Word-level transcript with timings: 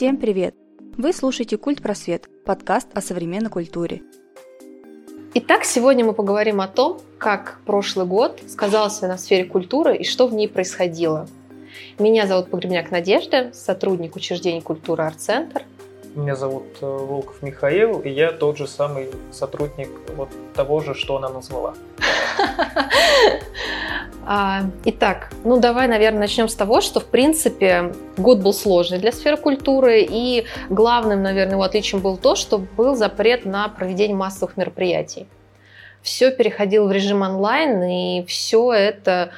Всем 0.00 0.16
привет! 0.16 0.54
Вы 0.96 1.12
слушаете 1.12 1.58
«Культ 1.58 1.82
Просвет»– 1.82 2.26
подкаст 2.46 2.88
о 2.94 3.02
современной 3.02 3.50
культуре. 3.50 4.00
Итак, 5.34 5.66
сегодня 5.66 6.06
мы 6.06 6.14
поговорим 6.14 6.62
о 6.62 6.68
том, 6.68 7.02
как 7.18 7.60
прошлый 7.66 8.06
год 8.06 8.40
сказался 8.48 9.08
на 9.08 9.18
сфере 9.18 9.44
культуры 9.44 9.94
и 9.94 10.04
что 10.04 10.26
в 10.26 10.32
ней 10.32 10.48
происходило. 10.48 11.28
Меня 11.98 12.26
зовут 12.26 12.50
Погребняк 12.50 12.90
Надежда, 12.90 13.50
сотрудник 13.52 14.16
учреждений 14.16 14.62
культуры 14.62 15.04
«Арт-центр». 15.04 15.64
Меня 16.14 16.34
зовут 16.34 16.64
э, 16.80 16.86
Волков 16.86 17.42
Михаил, 17.42 18.00
и 18.00 18.08
я 18.08 18.32
тот 18.32 18.56
же 18.56 18.66
самый 18.66 19.10
сотрудник 19.30 19.90
вот 20.16 20.30
того 20.54 20.80
же, 20.80 20.94
что 20.94 21.18
она 21.18 21.28
назвала. 21.28 21.74
А, 24.26 24.62
итак, 24.84 25.30
ну 25.44 25.58
давай, 25.58 25.88
наверное, 25.88 26.20
начнем 26.20 26.48
с 26.48 26.54
того, 26.54 26.80
что, 26.80 27.00
в 27.00 27.06
принципе, 27.06 27.92
год 28.16 28.40
был 28.40 28.52
сложный 28.52 28.98
для 28.98 29.12
сферы 29.12 29.36
культуры, 29.36 30.06
и 30.08 30.44
главным, 30.68 31.22
наверное, 31.22 31.54
его 31.54 31.62
отличием 31.62 32.02
был 32.02 32.16
то, 32.16 32.36
что 32.36 32.58
был 32.58 32.94
запрет 32.94 33.44
на 33.44 33.68
проведение 33.68 34.16
массовых 34.16 34.56
мероприятий. 34.56 35.26
Все 36.02 36.30
переходило 36.30 36.86
в 36.86 36.92
режим 36.92 37.22
онлайн, 37.22 37.82
и 37.82 38.24
все 38.26 38.72
это 38.72 39.30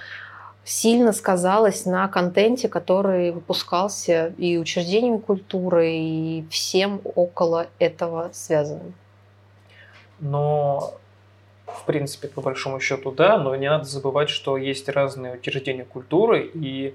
сильно 0.64 1.12
сказалось 1.12 1.86
на 1.86 2.06
контенте, 2.08 2.68
который 2.68 3.32
выпускался 3.32 4.32
и 4.38 4.58
учреждениями 4.58 5.18
культуры, 5.18 5.90
и 5.92 6.44
всем 6.50 7.00
около 7.14 7.66
этого 7.78 8.30
связанным. 8.32 8.94
Но 10.20 10.94
в 11.80 11.84
принципе, 11.84 12.28
по 12.28 12.40
большому 12.40 12.80
счету, 12.80 13.10
да, 13.10 13.38
но 13.38 13.54
не 13.56 13.68
надо 13.68 13.84
забывать, 13.84 14.28
что 14.28 14.56
есть 14.56 14.88
разные 14.88 15.34
учреждения 15.34 15.84
культуры, 15.84 16.50
и 16.54 16.94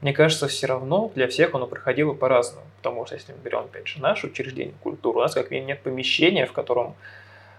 мне 0.00 0.12
кажется, 0.12 0.46
все 0.48 0.66
равно 0.66 1.10
для 1.14 1.26
всех 1.28 1.54
оно 1.54 1.66
проходило 1.66 2.12
по-разному. 2.12 2.66
Потому 2.78 3.06
что 3.06 3.14
если 3.14 3.32
мы 3.32 3.38
берем, 3.42 3.60
опять 3.60 3.88
же, 3.88 4.00
наше 4.00 4.26
учреждение 4.26 4.74
культуры, 4.82 5.18
у 5.18 5.22
нас 5.22 5.34
как 5.34 5.50
минимум 5.50 5.68
нет 5.68 5.82
помещения, 5.82 6.46
в 6.46 6.52
котором 6.52 6.94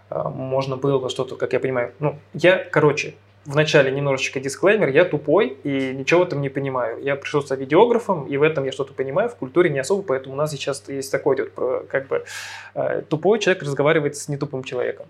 э, 0.09 0.21
можно 0.23 0.77
было 0.77 1.09
что-то, 1.09 1.35
как 1.35 1.53
я 1.53 1.59
понимаю, 1.59 1.93
ну, 1.99 2.17
я, 2.33 2.57
короче, 2.57 3.15
вначале 3.47 3.91
немножечко 3.91 4.39
дисклеймер, 4.39 4.89
я 4.89 5.05
тупой 5.05 5.57
и 5.63 5.93
ничего 5.93 6.19
в 6.19 6.23
этом 6.27 6.41
не 6.41 6.49
понимаю. 6.49 7.01
Я 7.01 7.15
пришел 7.15 7.41
с 7.41 7.55
видеографом, 7.55 8.27
и 8.27 8.37
в 8.37 8.43
этом 8.43 8.65
я 8.65 8.71
что-то 8.71 8.93
понимаю, 8.93 9.29
в 9.29 9.35
культуре 9.35 9.69
не 9.69 9.79
особо, 9.79 10.03
поэтому 10.03 10.35
у 10.35 10.37
нас 10.37 10.51
сейчас 10.51 10.83
есть 10.87 11.11
такой 11.11 11.37
вот, 11.37 11.85
как 11.87 12.07
бы, 12.07 12.25
э, 12.75 13.01
тупой 13.09 13.39
человек 13.39 13.63
разговаривает 13.63 14.17
с 14.17 14.27
нетупым 14.27 14.63
человеком. 14.63 15.07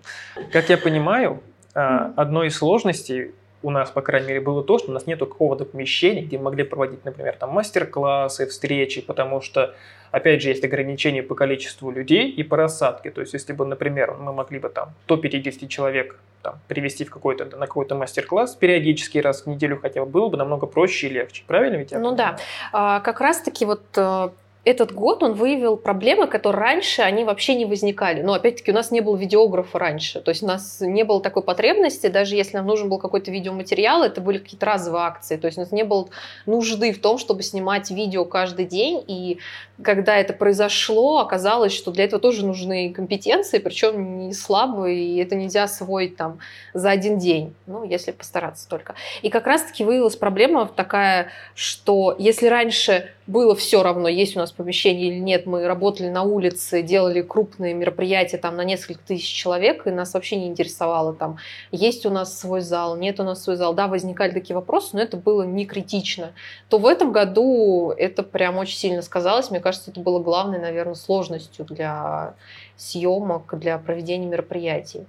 Как 0.54 0.70
я 0.70 0.78
понимаю, 0.78 1.42
э, 1.74 1.80
одной 2.16 2.48
из 2.48 2.58
сложностей 2.58 3.32
у 3.64 3.72
нас, 3.72 3.90
по 3.90 4.02
крайней 4.02 4.28
мере, 4.28 4.42
было 4.42 4.64
то, 4.64 4.78
что 4.78 4.92
у 4.92 4.94
нас 4.94 5.08
нет 5.08 5.20
какого-то 5.20 5.66
помещения, 5.66 6.22
где 6.22 6.38
мы 6.38 6.46
могли 6.46 6.64
проводить, 6.64 7.04
например, 7.06 7.36
там 7.40 7.52
мастер-классы, 7.52 8.46
встречи, 8.46 9.02
потому 9.02 9.42
что, 9.42 9.76
опять 10.12 10.42
же, 10.42 10.50
есть 10.50 10.64
ограничения 10.64 11.24
по 11.24 11.36
количеству 11.36 11.90
людей 11.90 12.30
и 12.30 12.44
по 12.44 12.56
рассадке. 12.56 13.10
То 13.10 13.22
есть, 13.22 13.34
если 13.34 13.54
бы, 13.54 13.66
например, 13.66 14.16
мы 14.20 14.32
могли 14.32 14.60
бы 14.60 14.70
там 14.70 14.94
до 15.08 15.18
50 15.18 15.70
человек 15.70 16.20
там, 16.44 16.60
привести 16.68 17.04
в 17.04 17.10
какой-то, 17.10 17.46
на 17.46 17.66
какой-то 17.66 17.96
мастер-класс 17.96 18.56
периодически 18.56 19.18
раз 19.18 19.42
в 19.44 19.48
неделю 19.48 19.80
хотя 19.82 20.06
бы, 20.06 20.10
было 20.10 20.30
бы 20.30 20.38
намного 20.38 20.68
проще 20.68 21.08
и 21.08 21.10
легче. 21.10 21.44
Правильно 21.48 21.78
ведь? 21.78 21.92
Ну 21.92 22.16
да. 22.16 22.38
А, 22.72 23.00
как 23.00 23.22
раз-таки 23.22 23.66
вот 23.66 23.84
э, 23.96 24.30
этот 24.68 24.94
год 24.94 25.24
он 25.24 25.34
выявил 25.34 25.78
проблемы, 25.78 26.28
которые 26.28 26.62
раньше 26.62 27.02
они 27.02 27.24
вообще 27.24 27.56
не 27.56 27.66
возникали. 27.66 28.22
Но 28.22 28.34
опять-таки 28.34 28.72
у 28.72 28.74
нас 28.74 28.92
не 28.92 29.00
было 29.00 29.16
видеографа 29.16 29.80
раньше, 29.80 30.20
то 30.20 30.30
есть 30.30 30.44
у 30.44 30.46
нас 30.46 30.82
не 30.82 31.04
было 31.04 31.22
такой 31.22 31.42
потребности, 31.42 32.08
даже 32.08 32.36
если 32.36 32.58
нам 32.58 32.68
нужен 32.68 32.90
был 32.90 32.98
какой-то 32.98 33.32
видеоматериал, 33.32 34.04
это 34.04 34.20
были 34.20 34.40
какие-то 34.40 34.66
разовые 34.66 35.04
акции, 35.04 35.38
то 35.38 35.46
есть 35.48 35.58
у 35.58 35.62
нас 35.62 35.72
не 35.72 35.84
было 35.84 36.10
нужды 36.46 36.92
в 36.92 37.00
том, 37.00 37.18
чтобы 37.18 37.44
снимать 37.44 37.90
видео 37.92 38.26
каждый 38.26 38.66
день, 38.66 39.02
и 39.08 39.38
когда 39.82 40.18
это 40.18 40.34
произошло, 40.34 41.20
оказалось, 41.20 41.72
что 41.72 41.92
для 41.92 42.04
этого 42.04 42.22
тоже 42.22 42.46
нужны 42.46 42.92
компетенции, 42.92 43.60
причем 43.60 44.28
не 44.28 44.34
слабые, 44.34 44.98
и 44.98 45.18
это 45.18 45.36
нельзя 45.36 45.64
освоить 45.64 46.18
там 46.18 46.40
за 46.74 46.90
один 46.90 47.20
день, 47.20 47.54
ну, 47.68 47.86
если 47.86 48.12
постараться 48.12 48.68
только. 48.68 48.96
И 49.22 49.30
как 49.30 49.48
раз-таки 49.48 49.86
выявилась 49.86 50.16
проблема 50.16 50.66
такая, 50.68 51.30
что 51.56 52.16
если 52.20 52.48
раньше 52.48 53.12
было 53.28 53.56
все 53.56 53.84
равно, 53.84 54.08
есть 54.08 54.38
у 54.38 54.40
нас 54.40 54.52
помещение 54.52 55.10
или 55.10 55.20
нет, 55.20 55.46
мы 55.46 55.68
работали 55.68 56.08
на 56.08 56.24
улице, 56.24 56.82
делали 56.82 57.22
крупные 57.22 57.74
мероприятия 57.74 58.38
там 58.38 58.56
на 58.56 58.64
несколько 58.64 59.02
тысяч 59.06 59.28
человек, 59.28 59.86
и 59.86 59.92
нас 59.92 60.14
вообще 60.14 60.38
не 60.38 60.48
интересовало 60.48 61.14
там, 61.14 61.38
есть 61.72 62.06
у 62.06 62.10
нас 62.10 62.40
свой 62.40 62.62
зал, 62.62 62.96
нет 62.96 63.20
у 63.20 63.24
нас 63.24 63.44
свой 63.44 63.58
зал. 63.58 63.74
Да, 63.74 63.88
возникали 63.88 64.32
такие 64.32 64.56
вопросы, 64.56 64.92
но 64.94 65.02
это 65.02 65.18
было 65.18 65.44
не 65.44 65.66
критично. 65.66 66.32
То 66.70 66.78
в 66.78 66.86
этом 66.86 67.12
году 67.12 67.92
это 67.92 68.24
прям 68.24 68.58
очень 68.58 68.78
сильно 68.78 69.02
сказалось. 69.02 69.52
Мне 69.52 69.60
кажется, 69.60 69.92
это 69.92 70.00
было 70.00 70.20
главной, 70.20 70.60
наверное, 70.60 70.96
сложностью 70.96 71.66
для 71.66 72.34
съемок, 72.78 73.60
для 73.60 73.78
проведения 73.78 74.26
мероприятий. 74.26 75.06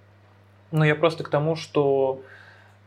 Ну, 0.73 0.85
я 0.85 0.97
просто 0.97 1.23
к 1.23 1.29
тому, 1.29 1.55
что 1.55 2.21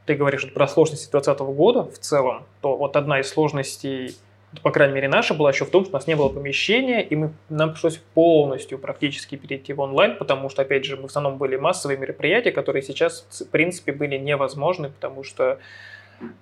ты 0.05 0.15
говоришь 0.15 0.51
про 0.53 0.67
сложности 0.67 1.09
2020 1.09 1.55
года 1.55 1.83
в 1.83 1.99
целом, 1.99 2.43
то 2.61 2.75
вот 2.75 2.97
одна 2.97 3.21
из 3.21 3.29
сложностей 3.29 4.15
по 4.63 4.71
крайней 4.71 4.93
мере, 4.93 5.07
наша 5.07 5.33
была 5.33 5.51
еще 5.51 5.65
в 5.65 5.69
том, 5.69 5.83
что 5.83 5.91
у 5.91 5.97
нас 5.97 6.07
не 6.07 6.15
было 6.15 6.29
помещения, 6.29 7.01
и 7.01 7.15
мы, 7.15 7.31
нам 7.49 7.71
пришлось 7.71 7.97
полностью 8.13 8.79
практически 8.79 9.35
перейти 9.35 9.73
в 9.73 9.79
онлайн, 9.79 10.17
потому 10.17 10.49
что, 10.49 10.61
опять 10.61 10.85
же, 10.85 10.97
в 10.97 11.05
основном 11.05 11.37
были 11.37 11.55
массовые 11.55 11.97
мероприятия, 11.97 12.51
которые 12.51 12.83
сейчас, 12.83 13.25
в 13.29 13.49
принципе, 13.49 13.93
были 13.93 14.17
невозможны, 14.17 14.89
потому 14.89 15.23
что 15.23 15.59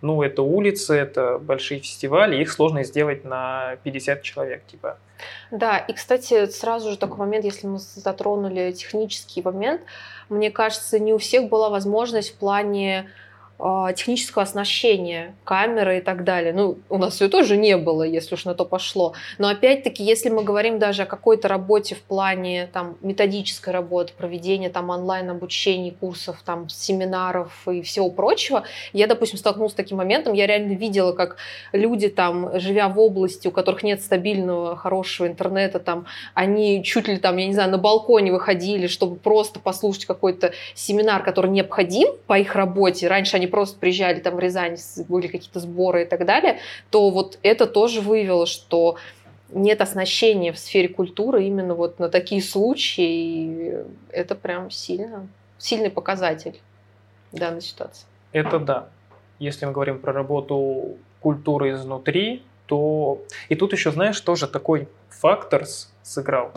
ну, 0.02 0.22
это 0.24 0.42
улицы, 0.42 0.96
это 0.96 1.38
большие 1.38 1.80
фестивали, 1.80 2.42
их 2.42 2.52
сложно 2.52 2.84
сделать 2.84 3.24
на 3.24 3.78
50 3.84 4.22
человек, 4.24 4.66
типа. 4.66 4.98
Да, 5.52 5.78
и, 5.78 5.94
кстати, 5.94 6.48
сразу 6.48 6.92
же 6.92 6.98
такой 6.98 7.18
момент, 7.20 7.46
если 7.46 7.68
мы 7.68 7.78
затронули 7.80 8.72
технический 8.72 9.42
момент, 9.42 9.82
мне 10.30 10.52
кажется, 10.52 11.00
не 11.00 11.14
у 11.14 11.18
всех 11.18 11.50
была 11.50 11.70
возможность 11.70 12.34
в 12.34 12.38
плане 12.38 13.10
технического 13.96 14.44
оснащения, 14.44 15.36
камеры 15.44 15.98
и 15.98 16.02
так 16.02 16.24
далее. 16.24 16.54
Ну, 16.54 16.78
у 16.88 16.98
нас 16.98 17.20
ее 17.20 17.28
тоже 17.28 17.58
не 17.58 17.76
было, 17.76 18.04
если 18.04 18.36
уж 18.36 18.46
на 18.46 18.56
то 18.56 18.64
пошло. 18.64 19.14
Но 19.38 19.50
опять-таки, 19.50 20.02
если 20.02 20.30
мы 20.30 20.44
говорим 20.44 20.80
даже 20.80 21.02
о 21.04 21.06
какой-то 21.06 21.50
работе 21.50 21.96
в 21.96 22.02
плане 22.02 22.70
там, 22.72 22.98
методической 23.02 23.74
работы, 23.74 24.14
проведения 24.18 24.70
там, 24.70 24.90
онлайн-обучений, 24.90 25.92
курсов, 25.92 26.42
там, 26.46 26.70
семинаров 26.70 27.68
и 27.68 27.82
всего 27.82 28.10
прочего, 28.10 28.64
я, 28.94 29.08
допустим, 29.08 29.38
столкнулась 29.38 29.74
с 29.74 29.76
таким 29.76 29.98
моментом, 29.98 30.32
я 30.34 30.48
реально 30.48 30.74
видела, 30.74 31.12
как 31.12 31.36
люди, 31.74 32.08
там, 32.08 32.58
живя 32.60 32.88
в 32.88 32.98
области, 32.98 33.50
у 33.50 33.52
которых 33.52 33.84
нет 33.84 34.02
стабильного, 34.02 34.78
хорошего 34.78 35.28
интернета, 35.28 35.80
там, 35.80 36.06
они 36.34 36.82
чуть 36.84 37.10
ли 37.10 37.18
там, 37.18 37.36
я 37.36 37.48
не 37.48 37.54
знаю, 37.54 37.72
на 37.72 37.78
балконе 37.78 38.32
выходили, 38.32 38.88
чтобы 38.88 39.18
просто 39.18 39.60
послушать 39.60 40.06
какой-то 40.06 40.54
семинар, 40.76 41.24
который 41.24 41.52
необходим 41.52 42.16
по 42.26 42.40
их 42.40 42.56
работе. 42.56 43.10
Раньше 43.10 43.36
они 43.36 43.49
просто 43.50 43.80
приезжали 43.80 44.20
там 44.20 44.36
в 44.36 44.40
Рязань, 44.40 44.78
были 45.08 45.28
какие-то 45.28 45.60
сборы 45.60 46.04
и 46.04 46.06
так 46.06 46.26
далее, 46.26 46.60
то 46.90 47.10
вот 47.10 47.40
это 47.44 47.68
тоже 47.68 48.02
выявило, 48.02 48.46
что 48.46 48.98
нет 49.52 49.82
оснащения 49.82 50.54
в 50.54 50.60
сфере 50.60 50.90
культуры 50.90 51.46
именно 51.46 51.74
вот 51.74 52.00
на 52.00 52.10
такие 52.10 52.42
случаи. 52.42 53.04
И 53.04 53.78
это 54.10 54.36
прям 54.36 54.72
сильно, 54.72 55.28
сильный 55.58 55.90
показатель 55.90 56.60
данной 57.32 57.62
ситуации. 57.62 58.06
Это 58.32 58.60
да. 58.60 58.90
Если 59.40 59.66
мы 59.66 59.72
говорим 59.72 60.00
про 60.00 60.14
работу 60.14 60.98
культуры 61.22 61.72
изнутри, 61.72 62.44
то... 62.66 63.22
И 63.50 63.56
тут 63.56 63.74
еще, 63.74 63.92
знаешь, 63.92 64.20
тоже 64.22 64.48
такой 64.48 64.88
фактор 65.10 65.66
сыграл. 66.04 66.52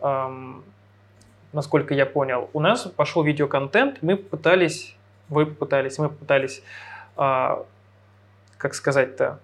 Эм, 0.00 0.62
насколько 1.52 1.94
я 1.94 2.06
понял, 2.06 2.48
у 2.52 2.60
нас 2.60 2.82
пошел 2.82 3.22
видеоконтент, 3.22 4.02
мы 4.02 4.16
пытались 4.16 4.94
вы 5.30 5.46
пытались, 5.46 5.98
мы 5.98 6.10
пытались, 6.10 6.62
а, 7.16 7.64
как 8.58 8.74
сказать-то, 8.74 9.40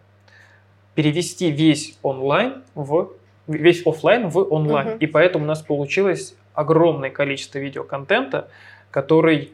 перевести 0.95 1.51
весь 1.51 1.99
онлайн 2.03 2.63
в 2.75 3.11
весь 3.47 3.87
офлайн 3.87 4.29
в 4.29 4.39
онлайн. 4.39 4.89
Uh-huh. 4.89 4.99
И 4.99 5.07
поэтому 5.07 5.45
у 5.45 5.49
нас 5.49 5.63
получилось 5.63 6.35
огромное 6.55 7.11
количество 7.11 7.59
видеоконтента, 7.59 8.49
который, 8.91 9.53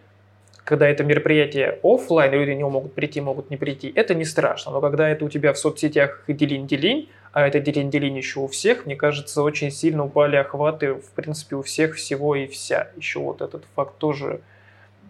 когда 0.64 0.88
это 0.88 1.04
мероприятие 1.04 1.78
офлайн, 1.82 2.32
люди 2.32 2.52
не 2.52 2.64
могут 2.64 2.94
прийти, 2.94 3.20
могут 3.20 3.50
не 3.50 3.56
прийти, 3.56 3.92
это 3.94 4.14
не 4.14 4.24
страшно. 4.24 4.72
Но 4.72 4.80
когда 4.80 5.08
это 5.08 5.24
у 5.24 5.28
тебя 5.28 5.52
в 5.52 5.58
соцсетях 5.58 6.24
делин-делинь, 6.26 7.10
а 7.32 7.46
это 7.46 7.60
делин-делинь 7.60 8.16
еще 8.16 8.40
у 8.40 8.46
всех, 8.46 8.86
мне 8.86 8.96
кажется, 8.96 9.42
очень 9.42 9.70
сильно 9.70 10.04
упали 10.04 10.36
охваты, 10.36 10.94
в 10.94 11.10
принципе, 11.10 11.56
у 11.56 11.62
всех 11.62 11.96
всего 11.96 12.34
и 12.36 12.46
вся. 12.46 12.88
Еще 12.96 13.18
вот 13.18 13.42
этот 13.42 13.64
факт 13.74 13.98
тоже 13.98 14.40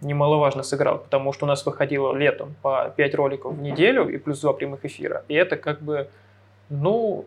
немаловажно 0.03 0.63
сыграл, 0.63 0.99
потому 0.99 1.33
что 1.33 1.45
у 1.45 1.47
нас 1.47 1.65
выходило 1.65 2.13
летом 2.13 2.55
по 2.61 2.93
5 2.95 3.15
роликов 3.15 3.53
в 3.53 3.61
неделю 3.61 4.07
и 4.07 4.17
плюс 4.17 4.41
2 4.41 4.53
прямых 4.53 4.85
эфира. 4.85 5.23
И 5.27 5.33
это 5.33 5.57
как 5.57 5.81
бы, 5.81 6.07
ну, 6.69 7.25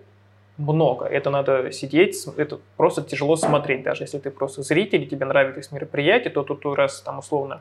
много. 0.58 1.06
Это 1.06 1.30
надо 1.30 1.72
сидеть, 1.72 2.16
это 2.36 2.58
просто 2.76 3.02
тяжело 3.02 3.36
смотреть. 3.36 3.82
Даже 3.82 4.04
если 4.04 4.18
ты 4.18 4.30
просто 4.30 4.62
зритель, 4.62 5.06
тебе 5.06 5.26
нравится 5.26 5.74
мероприятие, 5.74 6.30
то 6.30 6.42
тут 6.42 6.64
раз 6.64 7.00
там 7.00 7.18
условно 7.18 7.60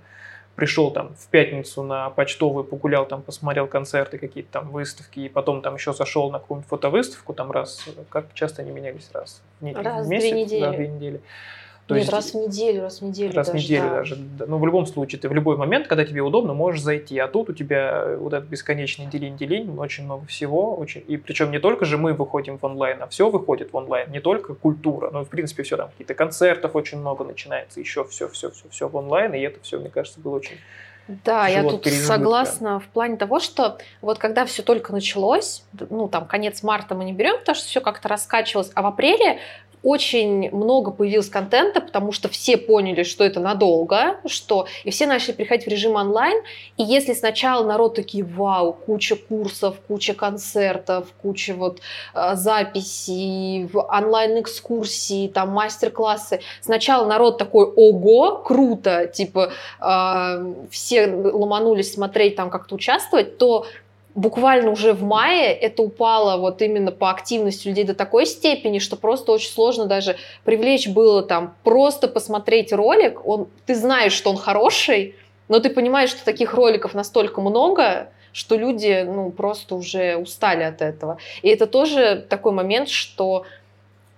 пришел 0.56 0.90
там 0.92 1.14
в 1.18 1.28
пятницу 1.28 1.84
на 1.84 2.10
почтовую, 2.10 2.64
погулял 2.64 3.06
там, 3.06 3.22
посмотрел 3.22 3.68
концерты, 3.68 4.18
какие-то 4.18 4.52
там 4.54 4.70
выставки, 4.70 5.20
и 5.20 5.30
потом 5.30 5.62
там 5.62 5.76
еще 5.76 5.94
зашел 5.94 6.32
на 6.32 6.40
какую-нибудь 6.40 6.70
фотовыставку, 6.70 7.34
там 7.34 7.52
раз, 7.52 7.86
как 8.10 8.34
часто 8.34 8.62
они 8.62 8.72
менялись, 8.72 9.10
раз 9.14 9.42
в, 9.60 9.82
раз 9.82 10.06
в 10.06 10.10
месяц, 10.10 10.30
две 10.30 10.44
недели. 10.44 10.62
Да, 10.62 10.72
две 10.72 10.88
недели. 10.88 11.22
То 11.88 11.94
Нет, 11.94 12.02
есть, 12.04 12.14
раз 12.14 12.34
в 12.34 12.36
неделю, 12.36 12.82
раз 12.82 13.00
в 13.00 13.06
неделю. 13.06 13.34
Раз 13.36 13.48
даже, 13.48 13.60
в 13.60 13.64
неделю 13.64 13.90
да. 13.90 13.96
даже. 13.96 14.18
Ну, 14.48 14.58
в 14.58 14.66
любом 14.66 14.88
случае, 14.88 15.20
ты 15.20 15.30
в 15.30 15.34
любой 15.34 15.56
момент, 15.56 15.88
когда 15.88 16.04
тебе 16.04 16.22
удобно, 16.22 16.56
можешь 16.56 16.82
зайти. 16.82 17.20
А 17.20 17.28
тут 17.28 17.52
у 17.52 17.54
тебя 17.54 18.16
вот 18.18 18.34
этот 18.34 18.50
бесконечный 18.50 19.06
делень-делень, 19.06 19.78
очень 19.78 20.06
много 20.06 20.26
всего. 20.26 20.76
Очень... 20.76 21.04
И 21.08 21.18
причем 21.18 21.52
не 21.52 21.60
только 21.60 21.86
же 21.86 22.00
мы 22.00 22.14
выходим 22.14 22.58
в 22.58 22.64
онлайн, 22.64 23.04
а 23.04 23.08
все 23.08 23.30
выходит 23.30 23.72
в 23.72 23.78
онлайн. 23.78 24.10
Не 24.12 24.20
только 24.20 24.56
культура, 24.56 25.12
но, 25.12 25.24
в 25.24 25.30
принципе, 25.30 25.62
все 25.62 25.78
там, 25.78 25.90
какие-то 25.90 26.16
концертов 26.16 26.76
очень 26.76 26.98
много 26.98 27.24
начинается, 27.24 27.80
еще 27.80 28.04
все-все-все-все 28.06 28.90
в 28.90 28.96
онлайн. 28.96 29.36
И 29.36 29.40
это 29.42 29.60
все, 29.62 29.80
мне 29.80 29.90
кажется, 29.90 30.20
было 30.20 30.38
очень 30.38 30.58
да, 31.08 31.48
я 31.48 31.64
тут 31.64 31.86
согласна 31.86 32.80
в 32.80 32.88
плане 32.88 33.18
того, 33.18 33.40
что 33.40 33.78
вот 34.02 34.18
когда 34.18 34.46
все 34.46 34.64
только 34.64 34.92
началось, 34.92 35.64
ну 35.90 36.08
там 36.08 36.26
конец 36.26 36.64
марта 36.64 36.96
мы 36.96 37.06
не 37.06 37.14
берем, 37.14 37.38
потому 37.38 37.56
что 37.56 37.68
все 37.68 37.80
как-то 37.80 38.08
раскачивалось, 38.10 38.72
а 38.74 38.82
в 38.82 38.88
апреле 38.88 39.40
очень 39.86 40.50
много 40.50 40.90
появилось 40.90 41.30
контента, 41.30 41.80
потому 41.80 42.12
что 42.12 42.28
все 42.28 42.58
поняли, 42.58 43.04
что 43.04 43.24
это 43.24 43.40
надолго, 43.40 44.20
что 44.26 44.66
и 44.84 44.90
все 44.90 45.06
начали 45.06 45.34
приходить 45.34 45.68
в 45.68 45.70
режим 45.70 45.94
онлайн. 45.96 46.42
И 46.76 46.84
если 46.84 47.14
сначала 47.14 47.64
народ 47.64 47.94
такие, 47.94 48.24
вау, 48.24 48.74
куча 48.74 49.16
курсов, 49.16 49.76
куча 49.88 50.16
концертов, 50.16 51.10
куча 51.22 51.54
вот 51.54 51.82
э, 52.16 52.36
записей, 52.36 53.70
онлайн-экскурсии, 53.72 55.28
там 55.28 55.50
мастер-классы, 55.50 56.40
сначала 56.62 57.06
народ 57.06 57.38
такой, 57.38 57.66
ого, 57.66 58.38
круто, 58.44 59.06
типа 59.06 59.52
э, 59.80 60.54
все 60.72 60.95
ломанулись 61.02 61.94
смотреть 61.94 62.36
там 62.36 62.50
как-то 62.50 62.76
участвовать, 62.76 63.38
то 63.38 63.66
буквально 64.16 64.72
уже 64.72 64.94
в 64.94 65.04
мае 65.04 65.54
это 65.54 65.84
упало 65.84 66.38
вот 66.38 66.62
именно 66.62 66.92
по 66.92 67.12
активности 67.12 67.68
людей 67.68 67.84
до 67.84 67.94
такой 67.94 68.26
степени, 68.26 68.80
что 68.80 68.96
просто 68.96 69.32
очень 69.34 69.52
сложно 69.52 69.86
даже 69.86 70.16
привлечь 70.46 70.88
было 70.88 71.22
там 71.22 71.54
просто 71.64 72.08
посмотреть 72.08 72.72
ролик. 72.72 73.26
Он, 73.28 73.48
ты 73.66 73.76
знаешь, 73.76 74.14
что 74.14 74.30
он 74.30 74.38
хороший, 74.38 75.16
но 75.50 75.60
ты 75.60 75.70
понимаешь, 75.70 76.10
что 76.10 76.24
таких 76.24 76.54
роликов 76.54 76.94
настолько 76.94 77.42
много, 77.42 78.10
что 78.32 78.56
люди 78.56 79.06
ну, 79.06 79.32
просто 79.32 79.76
уже 79.76 80.16
устали 80.16 80.64
от 80.64 80.82
этого. 80.82 81.18
И 81.42 81.50
это 81.50 81.68
тоже 81.68 82.26
такой 82.28 82.54
момент, 82.54 82.90
что 82.90 83.46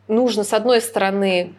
нужно, 0.08 0.44
с 0.44 0.54
одной 0.54 0.82
стороны, 0.82 1.54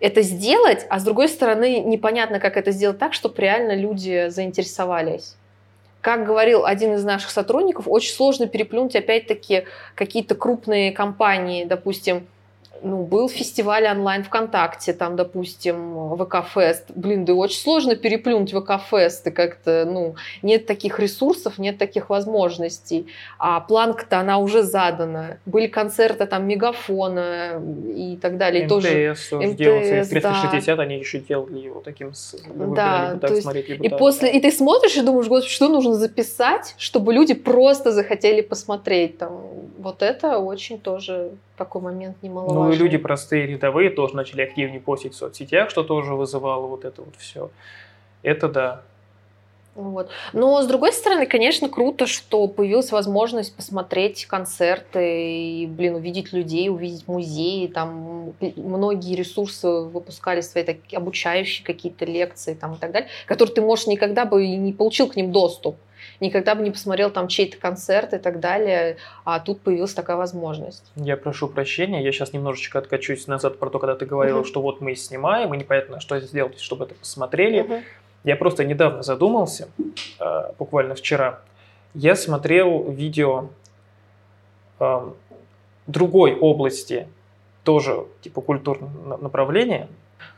это 0.00 0.22
сделать, 0.22 0.86
а 0.88 0.98
с 0.98 1.04
другой 1.04 1.28
стороны, 1.28 1.80
непонятно, 1.80 2.40
как 2.40 2.56
это 2.56 2.70
сделать 2.70 2.98
так, 2.98 3.14
чтобы 3.14 3.34
реально 3.38 3.74
люди 3.74 4.28
заинтересовались. 4.28 5.36
Как 6.00 6.24
говорил 6.24 6.64
один 6.64 6.94
из 6.94 7.04
наших 7.04 7.30
сотрудников, 7.30 7.86
очень 7.88 8.14
сложно 8.14 8.46
переплюнуть 8.46 8.94
опять-таки 8.94 9.64
какие-то 9.94 10.34
крупные 10.34 10.92
компании, 10.92 11.64
допустим, 11.64 12.26
ну, 12.86 13.02
был 13.04 13.28
фестиваль 13.28 13.86
онлайн 13.86 14.22
ВКонтакте, 14.24 14.92
там, 14.92 15.16
допустим, 15.16 16.14
ВК-фест. 16.16 16.84
Блин, 16.94 17.24
да 17.24 17.34
очень 17.34 17.58
сложно 17.58 17.96
переплюнуть 17.96 18.52
ВК-фест, 18.54 19.26
и 19.26 19.30
как-то, 19.30 19.84
ну, 19.86 20.14
нет 20.42 20.66
таких 20.66 21.00
ресурсов, 21.00 21.58
нет 21.58 21.78
таких 21.78 22.10
возможностей. 22.10 23.06
А 23.38 23.60
планка-то, 23.60 24.20
она 24.20 24.38
уже 24.38 24.62
задана. 24.62 25.38
Были 25.46 25.66
концерты 25.66 26.26
там 26.26 26.46
Мегафона 26.46 27.60
и 27.94 28.16
так 28.16 28.38
далее. 28.38 28.64
МТС 28.64 28.68
тоже, 28.70 29.16
тоже 29.30 29.48
МТС, 29.48 29.56
делался. 29.56 29.94
И 30.16 30.20
да. 30.20 30.30
360 30.30 30.78
они 30.78 30.98
еще 30.98 31.18
делали 31.18 31.58
его 31.58 31.80
таким, 31.80 32.14
с- 32.14 32.36
Да, 32.54 33.08
либо 33.10 33.20
так 33.20 33.30
есть 33.30 33.42
смотреть, 33.42 33.68
либо 33.68 33.84
И 33.84 33.88
так. 33.88 33.98
после, 33.98 34.30
и 34.32 34.40
ты 34.40 34.50
смотришь 34.52 34.96
и 34.96 35.02
думаешь, 35.02 35.26
господи, 35.26 35.52
что 35.52 35.68
нужно 35.68 35.94
записать, 35.94 36.74
чтобы 36.78 37.12
люди 37.12 37.34
просто 37.34 37.92
захотели 37.92 38.40
посмотреть. 38.40 39.18
Там, 39.18 39.42
вот 39.86 40.02
это 40.02 40.38
очень 40.38 40.80
тоже 40.80 41.30
такой 41.56 41.80
момент 41.80 42.16
немаловажный. 42.20 42.66
Ну 42.66 42.72
и 42.72 42.76
люди 42.76 42.98
простые, 42.98 43.46
рядовые 43.46 43.90
тоже 43.90 44.16
начали 44.16 44.42
активнее 44.42 44.80
постить 44.80 45.14
в 45.14 45.16
соцсетях, 45.16 45.70
что 45.70 45.84
тоже 45.84 46.14
вызывало 46.14 46.66
вот 46.66 46.84
это 46.84 47.02
вот 47.02 47.14
все. 47.16 47.50
Это 48.22 48.48
да. 48.48 48.82
Вот. 49.76 50.08
Но, 50.32 50.60
с 50.60 50.66
другой 50.66 50.92
стороны, 50.92 51.26
конечно, 51.26 51.68
круто, 51.68 52.06
что 52.06 52.48
появилась 52.48 52.90
возможность 52.90 53.54
посмотреть 53.54 54.26
концерты 54.26 55.62
и, 55.62 55.66
блин, 55.66 55.94
увидеть 55.96 56.32
людей, 56.32 56.68
увидеть 56.70 57.06
музеи. 57.06 57.68
Там 57.68 58.32
многие 58.56 59.14
ресурсы 59.14 59.68
выпускали 59.68 60.40
свои 60.40 60.64
такие 60.64 60.96
обучающие 60.96 61.64
какие-то 61.64 62.06
лекции 62.06 62.54
там, 62.54 62.74
и 62.74 62.78
так 62.78 62.90
далее, 62.90 63.08
которые 63.26 63.54
ты, 63.54 63.60
может, 63.60 63.86
никогда 63.86 64.24
бы 64.24 64.44
и 64.44 64.56
не 64.56 64.72
получил 64.72 65.08
к 65.08 65.14
ним 65.14 65.30
доступ. 65.30 65.76
Никогда 66.20 66.54
бы 66.54 66.62
не 66.62 66.70
посмотрел 66.70 67.10
там 67.10 67.28
чей-то 67.28 67.56
концерт 67.58 68.14
и 68.14 68.18
так 68.18 68.40
далее, 68.40 68.96
а 69.24 69.38
тут 69.40 69.60
появилась 69.60 69.94
такая 69.94 70.16
возможность. 70.16 70.84
Я 70.96 71.16
прошу 71.16 71.48
прощения, 71.48 72.02
я 72.02 72.12
сейчас 72.12 72.32
немножечко 72.32 72.78
откачусь 72.78 73.26
назад 73.26 73.58
про 73.58 73.70
то, 73.70 73.78
когда 73.78 73.94
ты 73.96 74.06
говорила, 74.06 74.38
Мгм. 74.38 74.46
что 74.46 74.62
вот 74.62 74.80
мы 74.80 74.94
снимаем, 74.94 75.52
и 75.54 75.58
непонятно, 75.58 76.00
что 76.00 76.18
сделать, 76.20 76.58
чтобы 76.60 76.84
это 76.86 76.94
посмотрели. 76.94 77.62
Мгм. 77.62 77.82
Я 78.24 78.36
просто 78.36 78.64
недавно 78.64 79.02
задумался, 79.02 79.68
э, 80.18 80.52
буквально 80.58 80.94
вчера. 80.94 81.40
Я 81.94 82.16
смотрел 82.16 82.90
видео 82.90 83.48
другой 85.86 86.34
области, 86.34 87.06
тоже 87.64 88.04
типа 88.20 88.40
культурного 88.40 89.16
направления, 89.16 89.88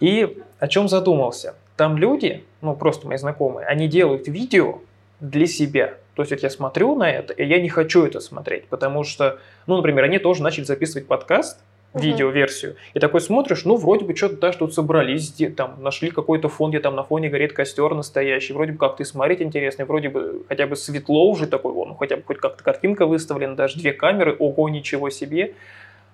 и 0.01 0.43
о 0.59 0.69
чем 0.69 0.89
задумался. 0.89 1.55
Там 1.77 1.97
люди, 1.97 2.45
ну 2.61 2.75
просто 2.77 3.07
мои 3.07 3.17
знакомые, 3.17 3.67
они 3.67 3.89
делают 3.89 4.29
видео 4.29 4.81
для 5.21 5.47
себя. 5.47 5.95
То 6.15 6.23
есть 6.23 6.33
вот 6.33 6.43
я 6.43 6.51
смотрю 6.51 6.95
на 6.97 7.11
это, 7.11 7.33
и 7.33 7.45
я 7.45 7.61
не 7.61 7.69
хочу 7.69 8.05
это 8.05 8.21
смотреть, 8.21 8.67
потому 8.67 9.05
что, 9.05 9.39
ну, 9.67 9.77
например, 9.77 10.05
они 10.05 10.19
тоже 10.19 10.43
начали 10.43 10.65
записывать 10.65 11.07
подкаст, 11.07 11.59
Мгм. 11.95 12.03
видеоверсию, 12.03 12.77
и 12.93 12.99
такой 13.01 13.21
смотришь, 13.23 13.65
ну, 13.65 13.77
вроде 13.77 14.05
бы 14.05 14.15
что-то 14.15 14.37
даже 14.37 14.59
тут 14.59 14.75
собрались, 14.75 15.33
где- 15.33 15.49
там, 15.49 15.77
нашли 15.83 16.11
какой-то 16.11 16.49
фон, 16.51 16.71
где 16.71 16.81
там 16.81 16.95
на 16.95 17.03
фоне 17.03 17.31
горит 17.31 17.55
костер 17.55 17.95
настоящий, 17.95 18.53
вроде 18.53 18.73
бы 18.73 18.79
как-то 18.79 19.03
и 19.03 19.07
смотреть 19.07 19.41
интересно, 19.41 19.83
и 19.83 19.85
вроде 19.87 20.11
бы 20.11 20.43
хотя 20.49 20.67
бы 20.67 20.77
светло 20.77 21.31
уже 21.31 21.47
такой, 21.47 21.73
вон, 21.73 21.89
ну, 21.89 21.95
хотя 21.95 22.17
бы 22.17 22.23
хоть 22.27 22.39
как-то 22.39 22.63
картинка 22.63 23.07
выставлена, 23.07 23.55
даже 23.57 23.79
две 23.79 23.93
камеры, 23.95 24.37
ого, 24.39 24.69
ничего 24.69 25.09
себе. 25.09 25.55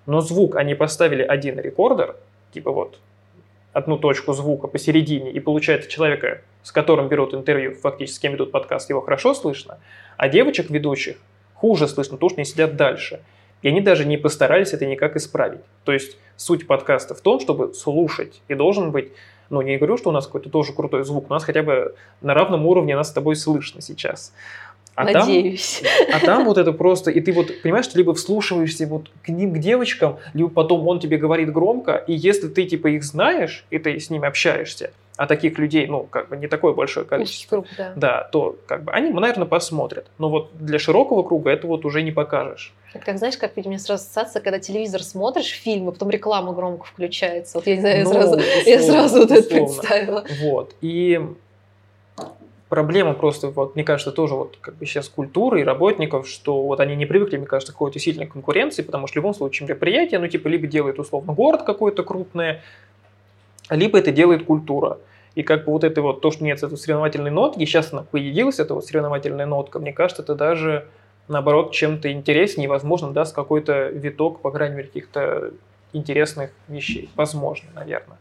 Но 0.05 0.21
звук 0.21 0.55
они 0.55 0.75
поставили 0.75 1.23
один 1.23 1.59
рекордер, 1.59 2.15
типа 2.53 2.71
вот 2.71 2.99
одну 3.73 3.97
точку 3.97 4.31
звука 4.31 4.67
посередине, 4.67 5.29
и 5.31 5.39
получается 5.41 5.89
человека, 5.89 6.39
с 6.65 6.71
которым 6.71 7.09
берут 7.09 7.35
интервью, 7.35 7.75
фактически 7.75 8.15
с 8.15 8.19
кем 8.19 8.33
ведут 8.33 8.51
подкаст, 8.51 8.89
его 8.89 8.99
хорошо 8.99 9.35
слышно, 9.35 9.77
а 10.17 10.27
девочек 10.27 10.71
ведущих 10.71 11.17
хуже 11.53 11.87
слышно, 11.87 12.15
потому 12.15 12.31
что 12.31 12.39
они 12.39 12.45
сидят 12.45 12.75
дальше. 12.75 13.21
И 13.61 13.67
они 13.67 13.81
даже 13.81 14.03
не 14.03 14.17
постарались 14.17 14.73
это 14.73 14.87
никак 14.87 15.15
исправить. 15.15 15.61
То 15.83 15.91
есть 15.91 16.17
суть 16.37 16.65
подкаста 16.65 17.13
в 17.13 17.21
том, 17.21 17.39
чтобы 17.39 17.75
слушать. 17.75 18.41
И 18.47 18.55
должен 18.55 18.89
быть, 18.89 19.11
ну 19.51 19.61
не 19.61 19.77
говорю, 19.77 19.97
что 19.97 20.09
у 20.09 20.11
нас 20.11 20.25
какой-то 20.25 20.49
тоже 20.49 20.73
крутой 20.73 21.03
звук, 21.03 21.29
у 21.29 21.33
нас 21.33 21.43
хотя 21.43 21.61
бы 21.61 21.93
на 22.21 22.33
равном 22.33 22.65
уровне 22.65 22.95
нас 22.95 23.09
с 23.09 23.13
тобой 23.13 23.35
слышно 23.35 23.81
сейчас. 23.81 24.33
А 24.95 25.05
там, 25.05 25.27
Надеюсь. 25.27 25.83
а 26.11 26.19
там 26.19 26.45
вот 26.45 26.57
это 26.57 26.71
просто, 26.71 27.11
и 27.11 27.21
ты 27.21 27.31
вот, 27.31 27.61
понимаешь, 27.61 27.85
ты 27.87 27.99
либо 27.99 28.15
вслушиваешься 28.15 28.87
вот 28.87 29.11
к 29.21 29.29
ним, 29.29 29.53
к 29.53 29.59
девочкам, 29.59 30.17
либо 30.33 30.49
потом 30.49 30.87
он 30.87 30.99
тебе 30.99 31.17
говорит 31.17 31.51
громко, 31.51 31.95
и 32.07 32.13
если 32.13 32.47
ты 32.47 32.65
типа 32.65 32.87
их 32.87 33.03
знаешь, 33.03 33.65
и 33.69 33.77
ты 33.77 33.99
с 33.99 34.09
ними 34.09 34.27
общаешься, 34.27 34.91
а 35.17 35.27
таких 35.27 35.57
людей, 35.57 35.87
ну, 35.87 36.03
как 36.03 36.29
бы 36.29 36.37
не 36.37 36.47
такое 36.47 36.73
большое 36.73 37.05
количество, 37.05 37.61
круг, 37.61 37.67
да. 37.77 37.93
да, 37.95 38.29
то 38.31 38.57
как 38.67 38.83
бы 38.83 38.91
они, 38.91 39.11
наверное, 39.11 39.47
посмотрят. 39.47 40.07
Но 40.17 40.29
вот 40.29 40.49
для 40.53 40.77
широкого 40.77 41.23
круга 41.23 41.51
это 41.51 41.67
вот 41.67 41.85
уже 41.85 42.01
не 42.01 42.11
покажешь. 42.11 42.73
Это 42.93 43.05
Как 43.05 43.17
знаешь, 43.17 43.37
как 43.37 43.53
у 43.55 43.61
меня 43.61 43.79
сразу 43.79 44.03
ассоциация, 44.03 44.41
когда 44.41 44.59
телевизор 44.59 45.03
смотришь 45.03 45.49
фильм, 45.49 45.89
и 45.89 45.91
потом 45.91 46.09
реклама 46.09 46.53
громко 46.53 46.85
включается. 46.85 47.57
Вот 47.57 47.67
я 47.67 47.75
не 47.75 47.81
знаю, 47.81 47.97
я 47.99 48.03
Ну, 48.03 48.11
сразу, 48.11 48.39
я 48.65 48.79
условно, 48.79 49.07
сразу 49.09 49.19
вот 49.19 49.31
это 49.31 49.49
представила. 49.49 50.25
Вот. 50.41 50.75
И 50.81 51.21
проблема 52.69 53.13
просто, 53.13 53.49
вот, 53.49 53.75
мне 53.75 53.83
кажется, 53.83 54.11
тоже 54.11 54.35
вот 54.35 54.57
как 54.59 54.75
бы 54.75 54.85
сейчас 54.85 55.07
культуры 55.07 55.61
и 55.61 55.63
работников, 55.63 56.27
что 56.27 56.63
вот 56.63 56.79
они 56.81 56.95
не 56.95 57.05
привыкли, 57.05 57.37
мне 57.37 57.45
кажется, 57.45 57.71
к 57.71 57.75
какой-то 57.75 57.99
сильной 57.99 58.27
конкуренции, 58.27 58.81
потому 58.81 59.07
что 59.07 59.13
в 59.13 59.17
любом 59.17 59.33
случае 59.33 59.67
мероприятие, 59.67 60.19
ну, 60.19 60.27
типа, 60.27 60.47
либо 60.49 60.67
делает 60.67 60.99
условно 60.99 61.33
город 61.33 61.63
какой-то 61.63 62.03
крупное, 62.03 62.61
либо 63.69 63.99
это 63.99 64.11
делает 64.11 64.45
культура. 64.45 64.99
И 65.35 65.43
как 65.43 65.65
бы 65.65 65.73
вот 65.73 65.83
это 65.83 66.01
вот, 66.01 66.21
то, 66.21 66.31
что 66.31 66.43
нет 66.43 66.63
этой 66.63 66.77
соревновательной 66.77 67.31
нотки, 67.31 67.65
сейчас 67.65 67.91
она 67.91 68.03
появилась, 68.03 68.59
эта 68.59 68.73
вот 68.73 68.85
соревновательная 68.85 69.45
нотка, 69.45 69.79
мне 69.79 69.91
кажется, 69.91 70.23
это 70.23 70.33
даже, 70.33 70.87
наоборот, 71.27 71.73
чем-то 71.73 72.11
интереснее, 72.11 72.69
возможно, 72.69 73.11
даст 73.11 73.35
какой-то 73.35 73.89
виток, 73.89 74.39
по 74.39 74.51
крайней 74.51 74.77
мере, 74.77 74.87
каких-то 74.87 75.51
интересных 75.91 76.51
вещей. 76.67 77.09
Возможно, 77.15 77.69
наверное. 77.73 78.17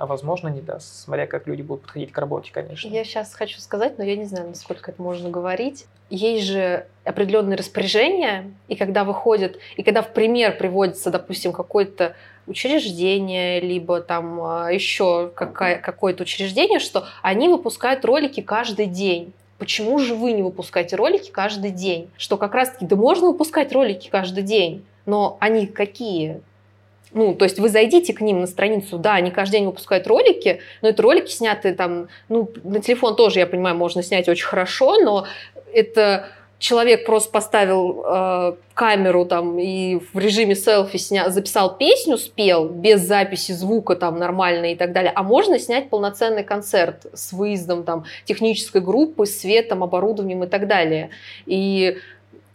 А 0.00 0.06
возможно 0.06 0.48
не 0.48 0.62
даст, 0.62 1.02
смотря 1.02 1.26
как 1.26 1.46
люди 1.46 1.60
будут 1.60 1.82
подходить 1.82 2.10
к 2.10 2.16
работе, 2.16 2.50
конечно. 2.52 2.88
Я 2.88 3.04
сейчас 3.04 3.34
хочу 3.34 3.60
сказать, 3.60 3.98
но 3.98 4.04
я 4.04 4.16
не 4.16 4.24
знаю, 4.24 4.48
насколько 4.48 4.92
это 4.92 5.02
можно 5.02 5.28
говорить. 5.28 5.84
Есть 6.08 6.46
же 6.46 6.86
определенные 7.04 7.58
распоряжения, 7.58 8.50
и 8.66 8.76
когда 8.76 9.04
выходят, 9.04 9.58
и 9.76 9.82
когда 9.82 10.00
в 10.00 10.14
пример 10.14 10.56
приводится, 10.56 11.10
допустим, 11.10 11.52
какое-то 11.52 12.16
учреждение, 12.46 13.60
либо 13.60 14.00
там 14.00 14.40
а, 14.42 14.72
еще 14.72 15.30
какое-то 15.34 16.22
учреждение, 16.22 16.78
что 16.78 17.04
они 17.20 17.48
выпускают 17.48 18.02
ролики 18.06 18.40
каждый 18.40 18.86
день. 18.86 19.34
Почему 19.58 19.98
же 19.98 20.14
вы 20.14 20.32
не 20.32 20.42
выпускаете 20.42 20.96
ролики 20.96 21.30
каждый 21.30 21.72
день? 21.72 22.08
Что 22.16 22.38
как 22.38 22.54
раз-таки, 22.54 22.86
да 22.86 22.96
можно 22.96 23.26
выпускать 23.26 23.70
ролики 23.74 24.08
каждый 24.08 24.44
день, 24.44 24.82
но 25.04 25.36
они 25.40 25.66
какие? 25.66 26.40
Ну, 27.12 27.34
то 27.34 27.44
есть 27.44 27.58
вы 27.58 27.68
зайдите 27.68 28.12
к 28.12 28.20
ним 28.20 28.40
на 28.40 28.46
страницу, 28.46 28.98
да, 28.98 29.14
они 29.14 29.30
каждый 29.30 29.58
день 29.58 29.66
выпускают 29.66 30.06
ролики, 30.06 30.60
но 30.80 30.88
это 30.88 31.02
ролики 31.02 31.30
сняты 31.30 31.74
там, 31.74 32.08
ну, 32.28 32.50
на 32.62 32.80
телефон 32.80 33.16
тоже, 33.16 33.40
я 33.40 33.46
понимаю, 33.46 33.76
можно 33.76 34.02
снять 34.02 34.28
очень 34.28 34.46
хорошо, 34.46 35.00
но 35.00 35.26
это 35.72 36.28
человек 36.60 37.06
просто 37.06 37.30
поставил 37.32 38.04
э, 38.06 38.54
камеру 38.74 39.24
там 39.24 39.58
и 39.58 39.98
в 40.12 40.18
режиме 40.18 40.54
селфи 40.54 40.98
сня... 40.98 41.30
записал 41.30 41.76
песню, 41.76 42.18
спел 42.18 42.68
без 42.68 43.00
записи 43.00 43.52
звука 43.52 43.96
там 43.96 44.18
нормально 44.18 44.72
и 44.72 44.76
так 44.76 44.92
далее. 44.92 45.10
А 45.14 45.22
можно 45.22 45.58
снять 45.58 45.88
полноценный 45.88 46.44
концерт 46.44 47.06
с 47.14 47.32
выездом 47.32 47.82
там 47.82 48.04
технической 48.26 48.82
группы, 48.82 49.24
светом, 49.26 49.82
оборудованием 49.82 50.44
и 50.44 50.46
так 50.46 50.68
далее. 50.68 51.10
И 51.46 51.96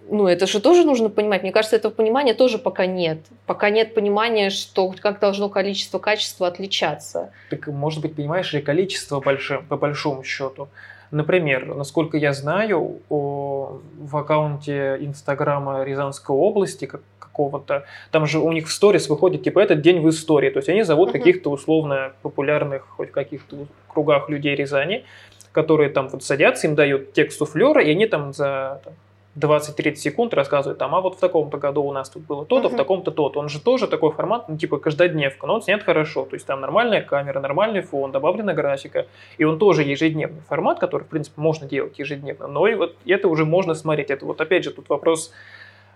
ну, 0.10 0.28
это 0.28 0.48
же 0.48 0.60
тоже 0.60 0.84
нужно 0.84 1.10
понимать. 1.10 1.42
Мне 1.42 1.52
кажется, 1.52 1.76
этого 1.76 1.92
понимания 1.92 2.34
тоже 2.34 2.58
пока 2.58 2.86
нет. 2.86 3.20
Пока 3.46 3.70
нет 3.70 3.94
понимания, 3.94 4.50
что 4.50 4.94
как 5.00 5.20
должно 5.20 5.50
количество 5.50 6.00
качества 6.00 6.48
отличаться. 6.48 7.32
Так, 7.50 7.68
может 7.68 8.02
быть, 8.02 8.16
понимаешь, 8.16 8.54
и 8.54 8.62
количество 8.62 9.20
большим, 9.20 9.66
по 9.66 9.78
большому 9.78 10.24
счету. 10.24 10.68
Например, 11.12 11.66
насколько 11.76 12.18
я 12.18 12.34
знаю, 12.34 13.00
о, 13.10 13.80
в 14.00 14.18
аккаунте 14.18 14.98
Инстаграма 15.00 15.84
Рязанской 15.84 16.36
области 16.36 16.86
как, 16.86 17.02
какого-то, 17.20 17.86
там 18.12 18.26
же 18.26 18.40
у 18.40 18.52
них 18.52 18.68
в 18.68 18.72
сторис 18.72 19.10
выходит, 19.10 19.44
типа, 19.44 19.60
этот 19.60 19.82
день 19.82 20.02
в 20.02 20.10
истории. 20.10 20.50
То 20.50 20.60
есть 20.60 20.70
они 20.70 20.84
зовут 20.84 21.10
uh-huh. 21.10 21.14
каких-то 21.14 21.52
условно 21.52 22.14
популярных, 22.22 22.88
хоть 22.90 23.10
в 23.10 23.12
каких-то 23.12 23.68
кругах 23.88 24.30
людей 24.30 24.56
Рязани, 24.56 25.04
которые 25.52 25.90
там 25.90 26.10
вот 26.10 26.24
садятся, 26.24 26.68
им 26.68 26.76
дают 26.76 27.14
текст 27.14 27.38
суфлера, 27.38 27.82
и 27.84 27.92
они 27.92 28.08
там 28.08 28.34
за 28.34 28.82
там, 28.84 28.94
20-30 29.38 29.96
секунд 29.96 30.34
рассказывает 30.34 30.78
там, 30.78 30.96
а 30.96 31.02
вот 31.02 31.18
в 31.18 31.20
таком-то 31.20 31.58
году 31.58 31.84
у 31.84 31.92
нас 31.92 32.10
тут 32.10 32.24
было 32.24 32.46
то-то, 32.46 32.68
uh-huh. 32.68 32.74
в 32.74 32.78
таком-то 32.78 33.12
то-то. 33.12 33.40
Он 33.40 33.50
же 33.50 33.60
тоже 33.60 33.88
такой 33.88 34.12
формат, 34.12 34.48
ну, 34.48 34.58
типа 34.58 34.78
каждодневка, 34.78 35.46
но 35.46 35.56
он 35.56 35.62
снят 35.62 35.84
хорошо. 35.84 36.26
То 36.26 36.36
есть 36.36 36.46
там 36.46 36.62
нормальная 36.62 37.02
камера, 37.02 37.40
нормальный 37.40 37.82
фон, 37.82 38.12
добавлена 38.12 38.54
графика. 38.54 39.08
И 39.38 39.44
он 39.44 39.60
тоже 39.60 39.84
ежедневный 39.84 40.42
формат, 40.48 40.80
который, 40.80 41.04
в 41.04 41.08
принципе, 41.08 41.42
можно 41.42 41.68
делать 41.68 42.00
ежедневно. 42.00 42.48
Но 42.48 42.68
и 42.68 42.76
вот 42.76 42.96
это 43.06 43.28
уже 43.28 43.46
можно 43.46 43.74
смотреть. 43.74 44.10
Это 44.10 44.26
вот 44.26 44.40
опять 44.40 44.64
же 44.64 44.72
тут 44.72 44.88
вопрос 44.88 45.34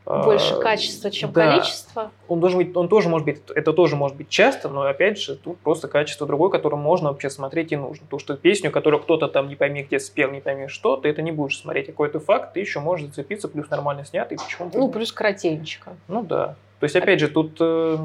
больше 0.05 0.55
а, 0.55 0.59
качества, 0.59 1.11
чем 1.11 1.31
да. 1.31 1.51
количество. 1.51 2.11
Он 2.27 2.39
должен 2.39 2.57
быть, 2.59 2.75
он 2.75 2.87
тоже 2.87 3.09
может 3.09 3.25
быть, 3.25 3.41
это 3.53 3.73
тоже 3.73 3.95
может 3.95 4.17
быть 4.17 4.29
часто, 4.29 4.69
но 4.69 4.81
опять 4.81 5.19
же 5.19 5.35
тут 5.35 5.59
просто 5.59 5.87
качество 5.87 6.25
другое, 6.25 6.49
которое 6.49 6.77
можно 6.77 7.09
вообще 7.09 7.29
смотреть 7.29 7.71
и 7.71 7.75
нужно. 7.75 8.05
Потому 8.05 8.19
что 8.19 8.35
песню, 8.35 8.71
которую 8.71 9.01
кто-то 9.01 9.27
там 9.27 9.47
не 9.47 9.55
пойми 9.55 9.83
где 9.83 9.99
спел, 9.99 10.31
не 10.31 10.41
пойми 10.41 10.67
что, 10.67 10.97
ты 10.97 11.09
это 11.09 11.21
не 11.21 11.31
будешь 11.31 11.59
смотреть. 11.59 11.87
Какой-то 11.87 12.19
факт, 12.19 12.53
ты 12.53 12.59
еще 12.59 12.79
можешь 12.79 13.07
зацепиться, 13.07 13.47
плюс 13.47 13.69
нормально 13.69 14.05
снятый, 14.05 14.37
почему 14.37 14.71
Ну, 14.73 14.89
плюс 14.89 15.11
коротенечко. 15.11 15.95
Ну 16.07 16.23
да. 16.23 16.55
То 16.79 16.85
есть, 16.85 16.95
опять 16.95 17.19
же, 17.19 17.27
тут 17.27 17.57
э, 17.59 17.97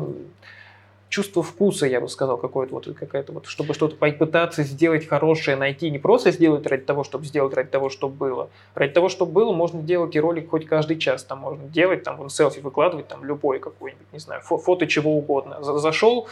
чувство 1.09 1.43
вкуса, 1.43 1.87
я 1.87 2.01
бы 2.01 2.09
сказал, 2.09 2.37
какое-то 2.37 2.75
вот 2.75 2.89
какая-то 2.99 3.33
вот, 3.33 3.47
чтобы 3.47 3.75
что-то 3.75 3.97
попытаться 3.97 4.63
сделать 4.63 5.07
хорошее, 5.07 5.57
найти, 5.57 5.91
не 5.91 5.99
просто 5.99 6.33
сделать 6.33 6.67
ради 6.67 6.85
того, 6.85 7.05
чтобы 7.05 7.25
сделать 7.25 7.55
ради 7.55 7.69
того, 7.69 7.89
чтобы 7.89 8.15
было. 8.15 8.49
Ради 8.75 8.93
того, 8.93 9.09
чтобы 9.09 9.33
было, 9.33 9.53
можно 9.53 9.81
делать 9.83 10.17
и 10.17 10.21
ролик 10.21 10.51
хоть 10.51 10.67
каждый 10.67 10.99
час, 10.99 11.25
там 11.25 11.39
можно 11.39 11.65
делать, 11.69 12.03
там 12.03 12.17
вон 12.17 12.31
селфи 12.31 12.61
выкладывать, 12.61 13.09
там 13.09 13.25
любой 13.25 13.61
какой-нибудь, 13.61 14.07
не 14.13 14.19
знаю, 14.19 14.41
фо 14.43 14.59
фото 14.59 14.87
чего 14.87 15.17
угодно. 15.17 15.63
Зашел, 15.63 16.27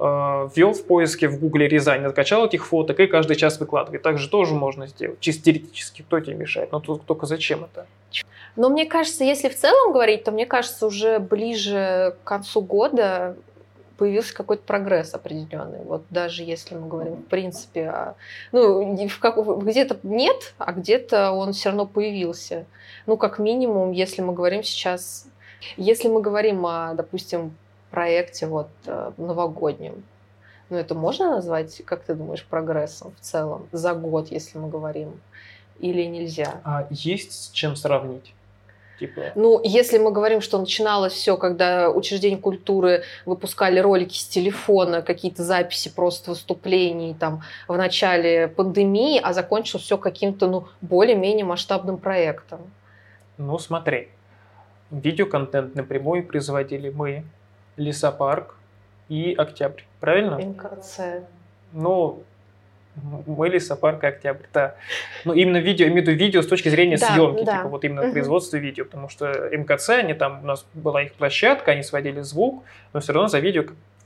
э, 0.00 0.04
ввел 0.04 0.72
в 0.72 0.84
поиске 0.84 1.28
в 1.28 1.38
гугле 1.38 1.68
Рязань, 1.68 2.02
закачал 2.02 2.46
этих 2.46 2.66
фоток 2.66 2.98
и 3.00 3.06
каждый 3.06 3.36
час 3.36 3.60
выкладывает. 3.60 4.02
Так 4.02 4.18
же 4.18 4.28
тоже 4.28 4.54
можно 4.54 4.86
сделать, 4.86 5.20
чисто 5.20 5.44
теоретически, 5.44 6.02
кто 6.02 6.18
тебе 6.20 6.34
мешает, 6.34 6.72
но 6.72 6.80
только 6.80 7.26
зачем 7.26 7.64
это? 7.64 7.86
Но 8.56 8.68
мне 8.68 8.86
кажется, 8.86 9.24
если 9.24 9.48
в 9.48 9.56
целом 9.56 9.92
говорить, 9.92 10.24
то 10.24 10.30
мне 10.30 10.46
кажется, 10.46 10.86
уже 10.86 11.18
ближе 11.18 12.16
к 12.22 12.26
концу 12.26 12.60
года 12.60 13.36
появился 13.96 14.34
какой-то 14.34 14.62
прогресс 14.62 15.14
определенный. 15.14 15.84
Вот 15.84 16.04
даже 16.10 16.42
если 16.42 16.74
мы 16.74 16.88
говорим, 16.88 17.16
в 17.16 17.26
принципе, 17.26 17.88
о, 17.88 18.14
ну, 18.52 18.94
где-то 18.94 19.98
нет, 20.02 20.54
а 20.58 20.72
где-то 20.72 21.32
он 21.32 21.52
все 21.52 21.70
равно 21.70 21.86
появился. 21.86 22.66
Ну, 23.06 23.16
как 23.16 23.38
минимум, 23.38 23.92
если 23.92 24.22
мы 24.22 24.32
говорим 24.32 24.62
сейчас, 24.62 25.26
если 25.76 26.08
мы 26.08 26.20
говорим 26.20 26.66
о, 26.66 26.94
допустим, 26.94 27.56
проекте 27.90 28.46
вот 28.46 28.68
э, 28.86 29.12
новогоднем, 29.16 30.04
ну, 30.70 30.76
это 30.76 30.94
можно 30.94 31.30
назвать, 31.30 31.82
как 31.84 32.02
ты 32.04 32.14
думаешь, 32.14 32.44
прогрессом 32.44 33.12
в 33.18 33.20
целом 33.20 33.68
за 33.70 33.94
год, 33.94 34.30
если 34.30 34.58
мы 34.58 34.68
говорим, 34.68 35.20
или 35.78 36.02
нельзя? 36.04 36.60
А 36.64 36.86
есть 36.90 37.32
с 37.32 37.50
чем 37.50 37.76
сравнить? 37.76 38.34
Типа... 38.98 39.32
Ну, 39.34 39.60
если 39.64 39.98
мы 39.98 40.12
говорим, 40.12 40.40
что 40.40 40.58
начиналось 40.58 41.12
все, 41.12 41.36
когда 41.36 41.90
учреждения 41.90 42.36
культуры 42.36 43.02
выпускали 43.26 43.80
ролики 43.80 44.16
с 44.16 44.26
телефона, 44.26 45.02
какие-то 45.02 45.42
записи 45.42 45.90
просто 45.94 46.30
выступлений 46.30 47.14
там 47.14 47.42
в 47.66 47.76
начале 47.76 48.48
пандемии, 48.48 49.20
а 49.22 49.32
закончилось 49.32 49.84
все 49.84 49.98
каким-то, 49.98 50.46
ну, 50.46 50.68
более-менее 50.80 51.44
масштабным 51.44 51.98
проектом. 51.98 52.60
Ну, 53.36 53.58
смотри, 53.58 54.08
видеоконтент 54.90 55.74
напрямую 55.74 56.26
производили 56.26 56.90
мы, 56.90 57.24
Лесопарк 57.76 58.54
и 59.08 59.34
Октябрь, 59.34 59.82
правильно? 59.98 60.36
МКЦ. 60.36 61.24
Ну, 61.72 62.22
мы 63.02 63.48
лесопарк 63.48 64.02
Октябрь, 64.04 64.46
да. 64.52 64.74
Ну, 65.24 65.32
именно 65.32 65.56
видео, 65.56 65.86
имею 65.86 66.04
в 66.04 66.08
виду 66.08 66.12
видео 66.12 66.42
с 66.42 66.46
точки 66.46 66.68
зрения 66.68 66.96
да, 66.96 67.08
съемки, 67.08 67.44
да. 67.44 67.58
типа 67.58 67.68
вот 67.68 67.84
именно 67.84 68.02
угу. 68.02 68.12
производства 68.12 68.56
видео, 68.56 68.84
потому 68.84 69.08
что 69.08 69.26
МКЦ, 69.50 69.90
они 69.90 70.14
там, 70.14 70.44
у 70.44 70.46
нас 70.46 70.66
была 70.74 71.02
их 71.02 71.12
площадка, 71.14 71.72
они 71.72 71.82
сводили 71.82 72.20
звук, 72.20 72.62
но 72.92 73.00
все 73.00 73.12
равно 73.12 73.28
за 73.28 73.40
видео 73.40 73.64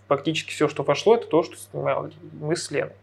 фактически 0.09 0.51
все, 0.53 0.69
что 0.69 0.85
пошло, 0.85 1.17
это 1.17 1.27
то, 1.27 1.43
что 1.43 1.57
снимали 1.57 2.13
мы 2.41 2.57
с 2.57 2.71
Леной. 2.71 2.95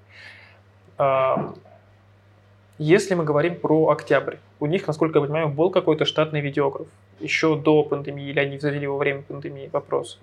Если 2.77 3.13
мы 3.13 3.23
говорим 3.23 3.55
про 3.55 3.89
Октябрь, 3.89 4.35
у 4.59 4.65
них, 4.65 4.87
насколько 4.87 5.19
я 5.19 5.25
понимаю, 5.25 5.49
был 5.49 5.69
какой-то 5.69 6.05
штатный 6.05 6.41
видеограф 6.41 6.87
еще 7.19 7.55
до 7.55 7.83
пандемии, 7.83 8.29
или 8.29 8.39
они 8.39 8.59
завели 8.59 8.87
во 8.87 8.97
время 8.97 9.21
пандемии, 9.21 9.69
вопрос. 9.71 10.19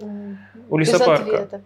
У 0.68 0.76
лесопарка. 0.76 1.62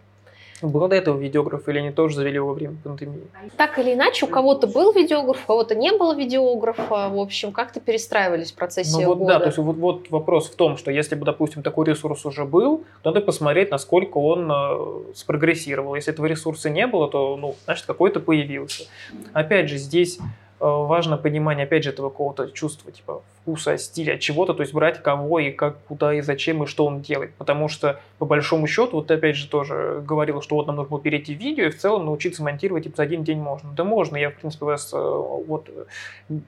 Ответа. 0.57 0.73
Был 0.73 0.87
до 0.87 0.95
этого 0.95 1.17
видеограф 1.17 1.67
или 1.69 1.79
они 1.79 1.91
тоже 1.91 2.15
завели 2.15 2.39
во 2.39 2.53
время 2.53 2.77
пандемии? 2.83 3.21
Так 3.57 3.77
или 3.79 3.93
иначе, 3.93 4.25
у 4.25 4.27
кого-то 4.27 4.67
был 4.67 4.91
видеограф, 4.93 5.43
у 5.43 5.47
кого-то 5.47 5.75
не 5.75 5.91
было 5.91 6.15
видеографа. 6.15 7.09
В 7.09 7.19
общем, 7.19 7.51
как-то 7.51 7.79
перестраивались 7.79 8.51
в 8.51 8.55
процессе 8.55 8.97
ну, 8.99 9.05
вот, 9.05 9.17
года. 9.19 9.33
Да, 9.33 9.39
то 9.39 9.45
есть 9.47 9.57
вот, 9.57 9.77
вот 9.77 10.09
вопрос 10.09 10.49
в 10.49 10.55
том, 10.55 10.77
что 10.77 10.91
если 10.91 11.15
бы, 11.15 11.25
допустим, 11.25 11.63
такой 11.63 11.87
ресурс 11.87 12.25
уже 12.25 12.45
был, 12.45 12.83
то 13.03 13.11
надо 13.11 13.21
посмотреть, 13.21 13.71
насколько 13.71 14.17
он 14.17 14.51
э, 14.51 15.13
спрогрессировал. 15.15 15.95
Если 15.95 16.13
этого 16.13 16.25
ресурса 16.25 16.69
не 16.69 16.87
было, 16.87 17.07
то, 17.09 17.37
ну, 17.37 17.55
значит, 17.65 17.85
какой-то 17.85 18.19
появился. 18.19 18.85
Опять 19.33 19.69
же, 19.69 19.77
здесь 19.77 20.19
важно 20.59 21.17
понимание, 21.17 21.65
опять 21.65 21.83
же, 21.83 21.91
этого 21.91 22.09
какого-то 22.09 22.47
чувства, 22.51 22.91
типа, 22.91 23.21
вкуса, 23.41 23.77
стиля, 23.77 24.17
чего-то, 24.17 24.53
то 24.53 24.61
есть 24.61 24.73
брать 24.73 25.01
кого 25.01 25.39
и 25.39 25.51
как, 25.51 25.77
куда 25.87 26.13
и 26.13 26.21
зачем, 26.21 26.63
и 26.63 26.65
что 26.65 26.85
он 26.85 27.01
делает. 27.01 27.33
Потому 27.35 27.69
что, 27.69 27.99
по 28.17 28.25
большому 28.25 28.67
счету, 28.67 28.97
вот 28.97 29.07
ты 29.07 29.13
опять 29.13 29.35
же 29.35 29.47
тоже 29.47 30.03
говорил, 30.05 30.41
что 30.41 30.55
вот 30.55 30.67
нам 30.67 30.75
нужно 30.75 30.89
было 30.89 30.99
перейти 30.99 31.35
в 31.35 31.39
видео 31.39 31.65
и 31.65 31.69
в 31.69 31.77
целом 31.77 32.05
научиться 32.05 32.43
монтировать 32.43 32.83
типа, 32.83 32.97
за 32.97 33.03
один 33.03 33.23
день 33.23 33.39
можно. 33.39 33.71
Да 33.73 33.83
можно, 33.83 34.17
я, 34.17 34.31
в 34.31 34.35
принципе, 34.35 34.65
вас 34.65 34.91
э, 34.93 34.97
вот 34.97 35.69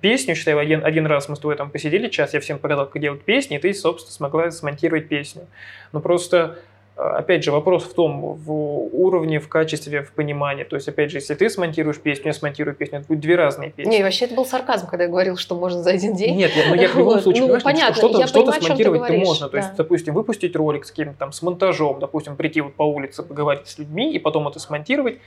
песню, 0.01 0.35
считаю, 0.35 0.59
один, 0.59 0.83
один 0.83 1.05
раз 1.05 1.29
мы 1.29 1.35
с 1.35 1.39
тобой 1.39 1.55
там 1.55 1.69
посидели 1.69 2.09
час, 2.09 2.33
я 2.33 2.39
всем 2.39 2.59
показал, 2.59 2.87
как 2.87 3.01
делать 3.01 3.21
песни, 3.21 3.57
и 3.57 3.59
ты, 3.59 3.73
собственно, 3.73 4.13
смогла 4.13 4.51
смонтировать 4.51 5.07
песню. 5.07 5.47
Но 5.91 6.01
просто 6.01 6.57
опять 6.99 7.43
же, 7.43 7.51
вопрос 7.51 7.85
в 7.85 7.93
том, 7.93 8.33
в 8.33 8.51
уровне, 8.51 9.39
в 9.39 9.47
качестве, 9.47 10.03
в 10.03 10.11
понимании. 10.11 10.65
То 10.65 10.75
есть, 10.75 10.87
опять 10.87 11.11
же, 11.11 11.17
если 11.17 11.33
ты 11.33 11.49
смонтируешь 11.49 11.97
песню, 11.99 12.27
я 12.27 12.33
смонтирую 12.33 12.75
песню, 12.75 12.99
это 12.99 13.07
будет 13.07 13.21
две 13.21 13.35
разные 13.35 13.71
песни. 13.71 13.89
Не, 13.89 14.03
вообще 14.03 14.25
это 14.25 14.35
был 14.35 14.45
сарказм, 14.45 14.87
когда 14.87 15.05
я 15.05 15.09
говорил, 15.09 15.37
что 15.37 15.55
можно 15.55 15.81
за 15.81 15.91
один 15.91 16.13
день. 16.15 16.35
Нет, 16.35 16.51
но 16.67 16.75
я 16.75 16.89
в 16.89 16.95
любом 16.95 17.19
случае 17.21 17.45
ну, 17.47 17.59
что 17.59 17.93
что-то, 17.93 18.27
что-то 18.27 18.51
смонтировать-то 18.51 19.13
можно. 19.13 19.47
Да. 19.47 19.51
То 19.51 19.57
есть, 19.57 19.75
допустим, 19.75 20.13
выпустить 20.13 20.55
ролик 20.55 20.85
с 20.85 20.89
каким-то 20.89 21.17
там, 21.17 21.31
с 21.31 21.41
монтажом, 21.41 21.99
допустим, 21.99 22.35
прийти 22.35 22.61
вот 22.61 22.73
по 22.73 22.83
улице, 22.83 23.23
поговорить 23.23 23.67
с 23.67 23.77
людьми 23.77 24.13
и 24.13 24.19
потом 24.19 24.47
это 24.47 24.59
смонтировать, 24.59 25.19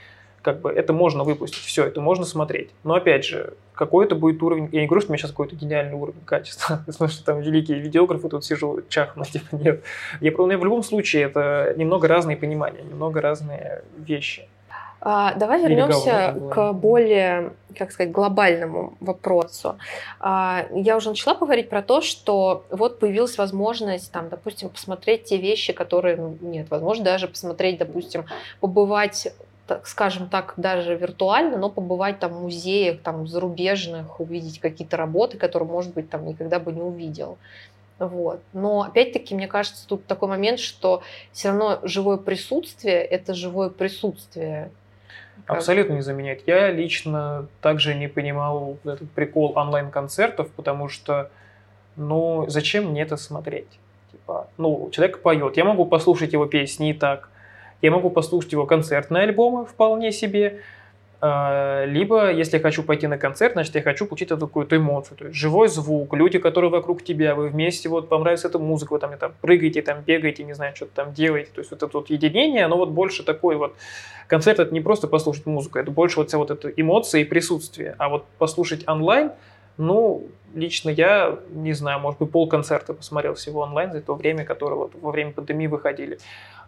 как 0.43 0.59
бы 0.59 0.69
это 0.69 0.93
можно 0.93 1.23
выпустить, 1.23 1.63
все, 1.63 1.85
это 1.85 2.01
можно 2.01 2.25
смотреть. 2.25 2.69
Но 2.83 2.93
опять 2.93 3.25
же, 3.25 3.53
какой 3.73 4.05
это 4.05 4.13
будет 4.13 4.43
уровень, 4.43 4.69
я 4.71 4.81
не 4.81 4.87
говорю, 4.87 5.01
что 5.01 5.09
у 5.09 5.13
меня 5.13 5.21
сейчас 5.21 5.31
какой-то 5.31 5.55
гениальный 5.55 5.95
уровень 5.95 6.21
качества, 6.25 6.83
потому 6.85 7.09
что 7.09 7.23
там 7.23 7.39
великие 7.39 7.79
видеографы, 7.79 8.29
тут 8.29 8.45
сижу, 8.45 8.81
чахну, 8.89 9.23
типа 9.31 9.55
нет. 9.55 9.83
Я, 10.19 10.31
в 10.31 10.63
любом 10.63 10.83
случае, 10.83 11.23
это 11.23 11.73
немного 11.77 12.07
разные 12.07 12.37
понимания, 12.37 12.83
немного 12.83 13.21
разные 13.21 13.83
вещи. 13.97 14.47
А, 15.05 15.33
давай 15.35 15.61
вернемся 15.61 16.33
к 16.53 16.71
более, 16.71 17.51
как 17.77 17.91
сказать, 17.91 18.13
глобальному 18.13 18.93
вопросу. 19.01 19.77
А, 20.21 20.65
я 20.73 20.95
уже 20.95 21.09
начала 21.09 21.35
говорить 21.35 21.69
про 21.69 21.81
то, 21.81 21.99
что 21.99 22.65
вот 22.69 22.99
появилась 22.99 23.37
возможность, 23.37 24.11
там, 24.13 24.29
допустим, 24.29 24.69
посмотреть 24.69 25.25
те 25.25 25.37
вещи, 25.37 25.73
которые 25.73 26.15
ну, 26.15 26.37
нет, 26.39 26.67
возможно, 26.69 27.03
даже 27.03 27.27
посмотреть, 27.27 27.79
допустим, 27.79 28.25
побывать 28.61 29.33
так, 29.67 29.87
скажем 29.87 30.27
так, 30.27 30.53
даже 30.57 30.95
виртуально, 30.95 31.57
но 31.57 31.69
побывать 31.69 32.19
там 32.19 32.33
в 32.33 32.41
музеях, 32.41 33.01
там 33.01 33.27
зарубежных, 33.27 34.19
увидеть 34.19 34.59
какие-то 34.59 34.97
работы, 34.97 35.37
которые, 35.37 35.69
может 35.69 35.93
быть, 35.93 36.09
там 36.09 36.25
никогда 36.25 36.59
бы 36.59 36.71
не 36.73 36.81
увидел. 36.81 37.37
Вот. 37.99 38.41
Но 38.53 38.81
опять-таки, 38.81 39.35
мне 39.35 39.47
кажется, 39.47 39.87
тут 39.87 40.05
такой 40.05 40.27
момент, 40.27 40.59
что 40.59 41.03
все 41.31 41.49
равно 41.49 41.79
живое 41.83 42.17
присутствие 42.17 43.01
это 43.01 43.33
живое 43.33 43.69
присутствие. 43.69 44.71
Как- 45.45 45.57
Абсолютно 45.57 45.93
не 45.93 46.01
заменяет. 46.01 46.43
Я 46.47 46.71
лично 46.71 47.47
также 47.61 47.95
не 47.95 48.07
понимал 48.07 48.77
этот 48.83 49.09
прикол 49.11 49.53
онлайн-концертов, 49.55 50.49
потому 50.51 50.89
что, 50.89 51.29
ну, 51.95 52.45
зачем 52.49 52.89
мне 52.89 53.01
это 53.03 53.15
смотреть? 53.17 53.79
Типа, 54.11 54.47
ну, 54.57 54.89
человек 54.91 55.21
поет, 55.21 55.57
я 55.57 55.63
могу 55.63 55.85
послушать 55.85 56.33
его 56.33 56.45
песни 56.45 56.89
и 56.89 56.93
так, 56.93 57.29
я 57.83 57.91
могу 57.91 58.09
послушать 58.09 58.53
его 58.53 58.65
концертные 58.65 59.23
альбомы 59.23 59.65
вполне 59.65 60.11
себе, 60.11 60.61
а, 61.19 61.85
либо, 61.85 62.31
если 62.31 62.57
я 62.57 62.63
хочу 62.63 62.81
пойти 62.81 63.07
на 63.07 63.17
концерт, 63.17 63.53
значит, 63.53 63.75
я 63.75 63.81
хочу 63.81 64.05
получить 64.05 64.31
эту 64.31 64.47
какую-то 64.47 64.77
эмоцию, 64.77 65.17
то 65.17 65.25
есть 65.25 65.37
живой 65.37 65.67
звук, 65.67 66.13
люди, 66.13 66.39
которые 66.39 66.71
вокруг 66.71 67.03
тебя, 67.03 67.35
вы 67.35 67.49
вместе, 67.49 67.89
вот, 67.89 68.09
вам 68.09 68.21
нравится 68.21 68.47
эта 68.47 68.57
музыка, 68.57 68.93
вы 68.93 68.99
там, 68.99 69.17
там 69.17 69.33
прыгаете, 69.41 69.81
там 69.81 70.01
бегаете, 70.01 70.43
не 70.43 70.53
знаю, 70.53 70.75
что-то 70.75 70.91
там 70.95 71.13
делаете, 71.13 71.51
то 71.53 71.59
есть 71.59 71.71
вот 71.71 71.83
это 71.83 71.97
вот 71.97 72.09
единение, 72.09 72.65
оно 72.65 72.77
вот 72.77 72.89
больше 72.89 73.23
такой 73.23 73.57
вот, 73.57 73.75
концерт 74.27 74.59
это 74.59 74.73
не 74.73 74.81
просто 74.81 75.07
послушать 75.07 75.45
музыку, 75.45 75.77
это 75.77 75.91
больше 75.91 76.19
вот 76.19 76.29
вся 76.29 76.37
вот 76.37 76.51
эта 76.51 76.69
эмоция 76.69 77.21
и 77.21 77.25
присутствие, 77.25 77.95
а 77.97 78.09
вот 78.09 78.25
послушать 78.37 78.87
онлайн, 78.87 79.31
ну, 79.77 80.27
лично 80.53 80.89
я, 80.89 81.39
не 81.51 81.73
знаю, 81.73 81.99
может 81.99 82.19
быть, 82.19 82.31
пол 82.31 82.47
концерта 82.47 82.93
посмотрел 82.93 83.33
всего 83.33 83.61
онлайн 83.61 83.91
за 83.91 84.01
то 84.01 84.15
время, 84.15 84.45
которое 84.45 84.75
вот 84.75 84.91
во 85.01 85.11
время 85.11 85.31
пандемии 85.31 85.67
выходили. 85.67 86.19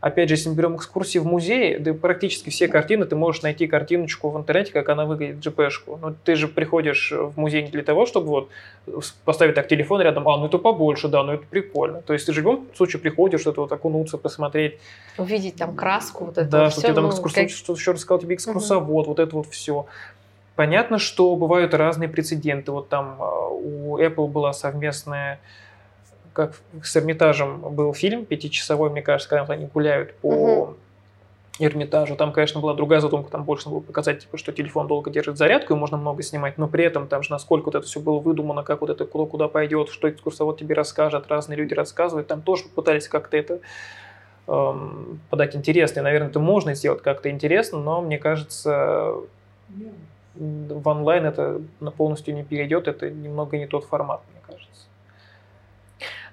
Опять 0.01 0.29
же, 0.29 0.35
если 0.35 0.49
мы 0.49 0.55
берем 0.55 0.75
экскурсии 0.75 1.17
в 1.19 1.25
музее, 1.25 1.79
да 1.79 1.93
практически 1.93 2.49
все 2.49 2.67
картины, 2.67 3.05
ты 3.05 3.15
можешь 3.15 3.41
найти 3.41 3.65
картиночку 3.65 4.29
в 4.29 4.37
интернете, 4.37 4.71
как 4.71 4.89
она 4.89 5.05
выглядит, 5.05 5.37
GP-шку. 5.45 5.97
Но 5.99 6.13
ты 6.23 6.35
же 6.35 6.47
приходишь 6.47 7.11
в 7.11 7.37
музей 7.39 7.63
не 7.63 7.69
для 7.69 7.81
того, 7.83 8.05
чтобы 8.05 8.27
вот 8.27 8.49
поставить 9.23 9.55
так 9.55 9.67
телефон 9.67 10.01
рядом, 10.01 10.27
а, 10.29 10.37
ну 10.37 10.45
это 10.45 10.57
побольше, 10.57 11.07
да, 11.07 11.23
ну 11.23 11.33
это 11.33 11.45
прикольно. 11.49 12.01
То 12.01 12.13
есть 12.13 12.25
ты 12.25 12.33
же 12.33 12.41
в 12.41 12.43
любом 12.43 12.67
случае 12.75 12.99
приходишь, 12.99 13.41
что-то 13.41 13.61
вот 13.61 13.71
окунуться, 13.71 14.17
посмотреть. 14.17 14.79
Увидеть 15.17 15.55
там 15.55 15.75
краску, 15.75 16.25
вот 16.25 16.37
это 16.37 16.49
Да, 16.49 16.63
вот 16.65 16.71
что 16.71 16.81
всё, 16.81 16.87
тебе 16.89 16.95
там 16.95 17.03
ну, 17.05 17.09
экскурсовод, 17.09 17.49
как- 17.49 17.57
что 17.57 17.73
еще 17.73 17.91
рассказал 17.91 18.19
тебе 18.19 18.35
экскурсовод, 18.35 19.07
вот 19.07 19.19
это 19.19 19.35
вот 19.35 19.47
все. 19.47 19.87
Понятно, 20.55 20.99
что 20.99 21.35
бывают 21.35 21.73
разные 21.73 22.07
прецеденты. 22.07 22.71
Вот 22.71 22.89
там 22.89 23.17
а, 23.19 23.49
у 23.49 23.97
Apple 23.97 24.27
была 24.27 24.53
совместная, 24.53 25.39
как 26.35 26.53
с 26.83 26.97
Эрмитажем 26.97 27.61
был 27.61 27.93
фильм 27.93 28.25
пятичасовой, 28.25 28.89
мне 28.89 29.01
кажется, 29.01 29.29
когда 29.29 29.53
они 29.53 29.67
гуляют 29.67 30.13
по 30.15 30.75
Эрмитажу. 31.59 32.17
Там, 32.17 32.33
конечно, 32.33 32.59
была 32.59 32.73
другая 32.73 32.99
задумка, 32.99 33.31
там 33.31 33.45
больше 33.45 33.69
было 33.69 33.79
показать, 33.79 34.19
типа, 34.19 34.37
что 34.37 34.51
телефон 34.51 34.87
долго 34.87 35.09
держит 35.09 35.37
зарядку, 35.37 35.73
и 35.73 35.77
можно 35.77 35.95
много 35.95 36.21
снимать, 36.23 36.57
но 36.57 36.67
при 36.67 36.83
этом 36.83 37.07
там 37.07 37.23
же 37.23 37.31
насколько 37.31 37.67
вот 37.67 37.75
это 37.75 37.87
все 37.87 38.01
было 38.01 38.19
выдумано, 38.19 38.63
как 38.63 38.81
вот 38.81 38.89
это 38.89 39.05
куда, 39.05 39.25
куда 39.31 39.47
пойдет, 39.47 39.87
что 39.87 40.09
экскурсовод 40.09 40.59
тебе 40.59 40.75
расскажет, 40.75 41.27
разные 41.29 41.55
люди 41.55 41.73
рассказывают, 41.73 42.27
там 42.27 42.41
тоже 42.41 42.65
пытались 42.65 43.07
как-то 43.07 43.37
это 43.37 43.59
эм, 44.47 45.21
подать 45.29 45.55
интересно. 45.55 46.01
И, 46.01 46.03
наверное, 46.03 46.27
это 46.27 46.41
можно 46.41 46.75
сделать 46.75 47.01
как-то 47.01 47.29
интересно, 47.29 47.79
но 47.79 48.01
мне 48.01 48.17
кажется, 48.17 49.13
в 50.35 50.87
онлайн 50.87 51.25
это 51.25 51.61
полностью 51.95 52.35
не 52.35 52.43
перейдет, 52.43 52.89
это 52.89 53.09
немного 53.09 53.57
не 53.57 53.67
тот 53.67 53.85
формат. 53.85 54.19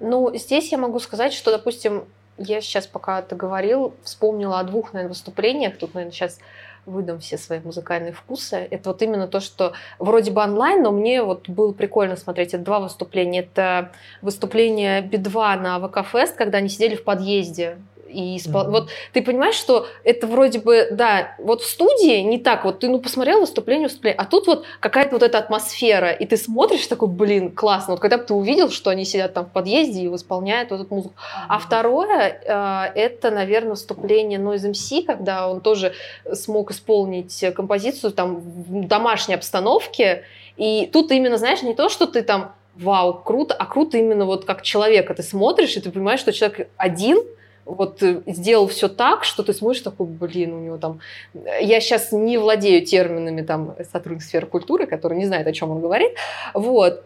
Ну, 0.02 0.34
здесь 0.34 0.72
я 0.72 0.78
могу 0.78 0.98
сказать, 0.98 1.32
что, 1.32 1.52
допустим, 1.52 2.04
я 2.36 2.60
сейчас, 2.60 2.88
пока 2.88 3.22
ты 3.22 3.36
говорил, 3.36 3.94
вспомнила 4.02 4.58
о 4.58 4.64
двух, 4.64 4.92
наверное, 4.92 5.10
выступлениях. 5.10 5.78
Тут, 5.78 5.94
наверное, 5.94 6.12
сейчас 6.12 6.40
выдам 6.86 7.20
все 7.20 7.38
свои 7.38 7.60
музыкальные 7.60 8.12
вкусы. 8.12 8.56
Это 8.56 8.90
вот 8.90 9.00
именно 9.02 9.28
то, 9.28 9.38
что 9.38 9.74
вроде 10.00 10.32
бы 10.32 10.42
онлайн, 10.42 10.82
но 10.82 10.90
мне 10.90 11.22
вот 11.22 11.48
было 11.48 11.72
прикольно 11.72 12.16
смотреть. 12.16 12.52
Это 12.52 12.64
два 12.64 12.80
выступления. 12.80 13.42
Это 13.42 13.92
выступление 14.22 15.02
Би-2 15.02 15.60
на 15.60 15.78
ВК-фест, 15.78 16.34
когда 16.34 16.58
они 16.58 16.68
сидели 16.68 16.96
в 16.96 17.04
подъезде. 17.04 17.78
И 18.12 18.36
испол- 18.36 18.64
Мгм. 18.64 18.72
вот 18.72 18.88
ты 19.12 19.22
понимаешь, 19.22 19.54
что 19.54 19.86
это 20.04 20.26
вроде 20.26 20.58
бы, 20.60 20.88
да, 20.90 21.34
вот 21.38 21.62
в 21.62 21.66
студии 21.66 22.20
не 22.20 22.38
так, 22.38 22.64
вот 22.64 22.80
ты 22.80 22.88
ну 22.88 23.00
посмотрел 23.00 23.40
выступление, 23.40 23.88
выступление, 23.88 24.18
а 24.18 24.24
тут 24.24 24.46
вот 24.46 24.64
какая-то 24.80 25.12
вот 25.12 25.22
эта 25.22 25.38
атмосфера, 25.38 26.10
и 26.10 26.26
ты 26.26 26.36
смотришь 26.36 26.86
такой, 26.86 27.08
блин, 27.08 27.50
классно, 27.50 27.94
вот 27.94 28.00
когда 28.00 28.18
бы 28.18 28.24
ты 28.24 28.34
увидел, 28.34 28.70
что 28.70 28.90
они 28.90 29.04
сидят 29.04 29.34
там 29.34 29.46
в 29.46 29.50
подъезде 29.50 30.02
и 30.02 30.14
исполняют 30.14 30.70
вот 30.70 30.80
эту 30.80 30.94
музыку. 30.94 31.14
А 31.48 31.58
второе, 31.58 32.40
э, 32.44 32.92
это, 32.94 33.30
наверное, 33.30 33.70
выступление 33.70 34.38
Noise 34.38 34.70
MC, 34.72 35.04
когда 35.04 35.48
он 35.48 35.60
тоже 35.60 35.94
смог 36.32 36.70
исполнить 36.70 37.44
композицию 37.54 38.12
там 38.12 38.36
в 38.36 38.86
домашней 38.86 39.34
обстановке, 39.34 40.24
и 40.56 40.88
тут 40.92 41.10
именно, 41.12 41.38
знаешь, 41.38 41.62
не 41.62 41.74
то, 41.74 41.88
что 41.88 42.06
ты 42.06 42.22
там 42.22 42.52
вау, 42.74 43.14
круто, 43.14 43.54
а 43.54 43.66
круто 43.66 43.98
именно 43.98 44.24
вот 44.24 44.44
как 44.44 44.62
человека. 44.62 45.14
Ты 45.14 45.22
смотришь, 45.22 45.76
и 45.76 45.80
ты 45.80 45.90
понимаешь, 45.90 46.20
что 46.20 46.32
человек 46.32 46.68
один, 46.76 47.22
вот 47.64 48.02
э, 48.02 48.22
сделал 48.26 48.66
все 48.66 48.88
так, 48.88 49.24
что 49.24 49.42
ты 49.42 49.52
смотришь 49.52 49.82
такой, 49.82 50.06
блин, 50.06 50.52
у 50.54 50.60
него 50.60 50.78
там... 50.78 51.00
Я 51.34 51.80
сейчас 51.80 52.12
не 52.12 52.38
владею 52.38 52.84
терминами 52.84 53.42
там 53.42 53.76
сотрудник 53.92 54.22
сферы 54.22 54.46
культуры, 54.46 54.86
который 54.86 55.18
не 55.18 55.26
знает, 55.26 55.46
о 55.46 55.52
чем 55.52 55.70
он 55.70 55.80
говорит, 55.80 56.12
вот, 56.54 57.04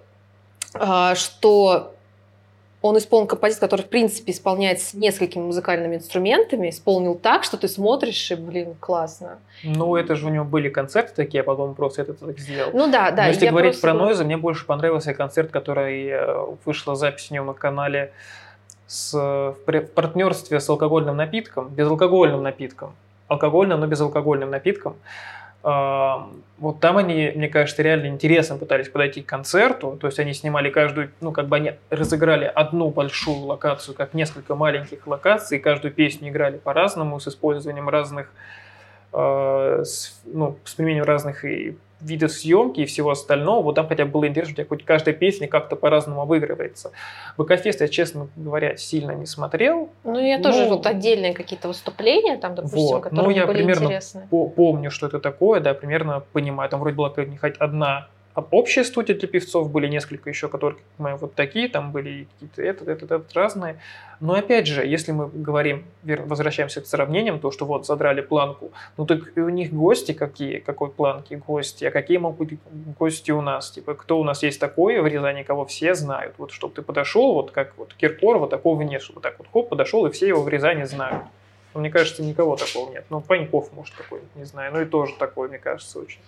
а, 0.75 1.15
что 1.15 1.93
он 2.83 2.99
исполнил 2.99 3.27
композицию, 3.27 3.61
которая, 3.61 3.87
в 3.87 3.91
принципе, 3.91 4.33
исполняется 4.33 4.91
с 4.91 4.95
несколькими 4.95 5.43
музыкальными 5.43 5.97
инструментами, 5.97 6.71
исполнил 6.71 7.15
так, 7.15 7.45
что 7.45 7.57
ты 7.57 7.69
смотришь, 7.69 8.31
и, 8.31 8.35
блин, 8.35 8.75
классно. 8.79 9.39
Ну, 9.65 9.97
это 9.97 10.15
же 10.15 10.27
у 10.27 10.29
него 10.31 10.45
были 10.45 10.69
концерты 10.69 11.13
такие, 11.15 11.41
а 11.41 11.45
потом 11.45 11.75
просто 11.75 12.03
это 12.03 12.15
так 12.15 12.39
сделал. 12.39 12.71
Ну 12.73 12.91
да, 12.91 13.11
да. 13.11 13.25
Но 13.25 13.29
если 13.29 13.49
говорить 13.49 13.73
просто 13.73 13.87
про 13.87 13.95
Нойза, 13.95 14.25
мне 14.25 14.37
больше 14.37 14.67
понравился 14.67 15.15
концерт, 15.15 15.51
который 15.51 16.07
э, 16.07 16.47
вышла 16.65 16.95
запись 16.95 17.29
у 17.31 17.35
него 17.35 17.47
на 17.47 17.55
канале 17.55 18.13
с, 18.87 19.13
в 19.13 19.57
в 19.67 19.87
партнерстве 19.93 20.61
с 20.61 20.69
алкогольным 20.69 21.17
напитком, 21.17 21.69
безалкогольным 21.69 22.43
напитком. 22.43 22.95
Алкогольным, 23.29 23.81
но 23.81 23.87
безалкогольным 23.87 24.51
напитком. 24.51 24.97
А, 25.63 26.29
Вот 26.59 26.79
там 26.79 26.97
они, 26.97 27.33
мне 27.35 27.49
кажется, 27.49 27.83
реально 27.83 28.07
интересно 28.07 28.57
пытались 28.57 28.89
подойти 28.89 29.23
к 29.23 29.27
концерту. 29.27 29.99
То 30.01 30.07
есть 30.07 30.19
они 30.21 30.33
снимали 30.33 30.71
каждую, 30.71 31.11
ну, 31.21 31.33
как 31.33 31.49
бы 31.49 31.57
они 31.57 31.73
разыграли 31.91 32.45
одну 32.45 32.91
большую 32.91 33.39
локацию, 33.39 33.97
как 33.97 34.15
несколько 34.15 34.55
маленьких 34.55 35.07
локаций. 35.07 35.59
Каждую 35.59 35.93
песню 35.93 36.29
играли 36.29 36.57
по-разному, 36.57 37.19
с 37.19 37.27
использованием 37.27 37.89
разных 37.89 38.31
с, 39.13 40.21
ну, 40.25 40.57
с 40.65 40.75
применением 40.75 41.05
разных 41.05 41.45
и 41.45 41.77
видов 42.01 42.31
съемки 42.33 42.81
и 42.81 42.85
всего 42.87 43.11
остального, 43.11 43.63
вот 43.63 43.75
там 43.75 43.89
хотя 43.89 44.05
бы 44.05 44.11
было 44.11 44.29
интересно, 44.29 44.53
у 44.53 44.57
тебя 44.57 44.67
хоть 44.67 44.85
каждая 44.85 45.15
песня 45.15 45.49
как-то 45.49 45.77
по-разному 45.77 46.21
обыгрывается. 46.21 46.93
ВК-фест 47.39 47.81
я, 47.81 47.89
честно 47.89 48.29
говоря, 48.37 48.77
сильно 48.77 49.13
не 49.13 49.25
смотрел. 49.27 49.89
Ну, 50.05 50.19
я 50.19 50.39
тоже 50.39 50.65
Ну, 50.65 50.77
вот 50.77 50.87
отдельные 50.87 51.33
какие-то 51.33 51.69
выступления, 51.69 52.37
там, 52.37 52.55
допустим, 52.55 52.79
Вот. 52.81 53.03
которые 53.05 53.25
Ну, 53.29 53.31
я 53.35 53.47
были 53.47 53.59
примерно 53.59 53.85
интересны. 53.85 54.27
По- 54.31 54.47
помню, 54.47 54.91
что 54.91 55.07
это 55.07 55.21
такое, 55.21 55.61
да, 55.61 55.73
примерно 55.73 56.23
понимаю. 56.33 56.69
Там 56.69 56.81
вроде 56.81 56.97
была 56.97 57.09
какая-то 57.11 57.65
одна 57.65 58.09
об- 58.37 58.53
общая 58.53 58.85
студия 58.85 59.17
для 59.17 59.27
певцов, 59.27 59.71
были 59.71 59.89
несколько 59.89 60.29
еще, 60.29 60.49
которые, 60.49 60.79
понимаю, 60.97 61.17
вот 61.17 61.35
такие, 61.35 61.69
там 61.69 61.91
были 61.91 62.29
какие-то 62.35 62.63
этот, 62.63 62.89
этот, 62.89 63.11
этот, 63.11 63.33
разные. 63.35 63.81
Но 64.21 64.35
опять 64.35 64.67
же, 64.67 64.87
если 64.87 65.13
мы 65.13 65.29
говорим, 65.29 65.85
возвращаемся 66.03 66.83
к 66.83 66.87
сравнениям, 66.87 67.41
то, 67.41 67.51
что 67.51 67.65
вот 67.65 67.87
задрали 67.87 68.21
планку, 68.21 68.73
ну 68.99 69.07
так 69.07 69.21
у 69.37 69.49
них 69.49 69.73
гости 69.73 70.13
какие, 70.13 70.59
какой 70.59 70.91
планки 70.91 71.35
гости, 71.35 71.87
а 71.87 71.91
какие 71.91 72.19
могут 72.19 72.49
быть 72.49 72.61
гости 72.99 73.31
у 73.31 73.41
нас? 73.41 73.71
Типа, 73.71 73.95
кто 73.95 74.21
у 74.21 74.25
нас 74.25 74.43
есть 74.43 74.61
такой 74.61 75.01
в 75.01 75.07
Рязани, 75.07 75.43
кого 75.43 75.65
все 75.65 75.95
знают? 75.95 76.35
Вот, 76.37 76.51
чтобы 76.51 76.75
ты 76.75 76.83
подошел, 76.83 77.33
вот 77.33 77.51
как 77.53 77.73
вот 77.79 77.95
Киркорова, 77.95 78.49
такого 78.49 78.83
нет, 78.83 79.01
чтобы 79.01 79.21
так 79.23 79.39
вот 79.39 79.49
хоп, 79.51 79.71
подошел, 79.71 80.05
и 80.05 80.11
все 80.11 80.29
его 80.29 80.43
в 80.43 80.49
Рязани 80.49 80.85
знают. 80.85 81.25
Но 81.77 81.81
мне 81.81 81.91
кажется, 81.91 82.23
никого 82.23 82.57
такого 82.57 82.91
нет. 82.91 83.05
Ну, 83.11 83.21
Паньков, 83.21 83.71
может, 83.75 83.95
какой-нибудь, 83.95 84.35
не 84.35 84.45
знаю. 84.45 84.73
Ну, 84.73 84.81
и 84.81 84.87
тоже 84.87 85.13
такой, 85.19 85.51
мне 85.51 85.59
кажется, 85.59 85.99
очень. 85.99 86.21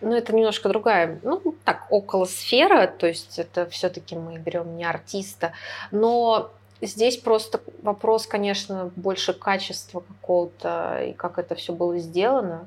Ну, 0.00 0.12
это 0.12 0.34
немножко 0.34 0.68
другая, 0.68 1.20
ну, 1.22 1.54
так, 1.64 1.86
около 1.88 2.24
сфера, 2.24 2.88
то 2.88 3.06
есть 3.06 3.38
это 3.38 3.66
все-таки 3.66 4.16
мы 4.16 4.38
берем 4.38 4.76
не 4.76 4.84
артиста, 4.84 5.52
но 5.92 6.50
здесь 6.80 7.16
просто 7.16 7.60
вопрос, 7.82 8.26
конечно, 8.26 8.90
больше 8.96 9.34
качества 9.34 10.00
какого-то 10.00 11.04
и 11.04 11.12
как 11.12 11.38
это 11.38 11.54
все 11.54 11.72
было 11.72 11.98
сделано. 11.98 12.66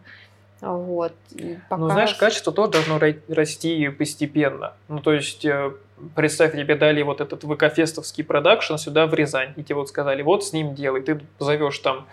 Вот. 0.61 1.13
И 1.31 1.57
пока 1.69 1.81
Ну, 1.81 1.89
знаешь, 1.89 2.13
качество 2.15 2.51
тоже 2.53 2.71
должно 2.71 2.97
ра- 2.97 3.19
расти 3.27 3.89
постепенно. 3.89 4.73
Ну, 4.87 4.99
то 4.99 5.13
есть, 5.13 5.45
э, 5.45 5.71
представь, 6.15 6.53
тебе 6.53 6.75
дали 6.75 7.01
вот 7.01 7.21
этот 7.21 7.43
ВК-фестовский 7.43 8.23
продакшн 8.23 8.75
сюда 8.77 9.05
в 9.07 9.13
Рязань, 9.13 9.53
и 9.57 9.63
тебе 9.63 9.75
вот 9.75 9.89
сказали, 9.89 10.21
вот 10.21 10.43
с 10.43 10.53
ним 10.53 10.73
делай. 10.75 11.01
Ты 11.01 11.19
позовешь 11.37 11.79
там 11.79 12.05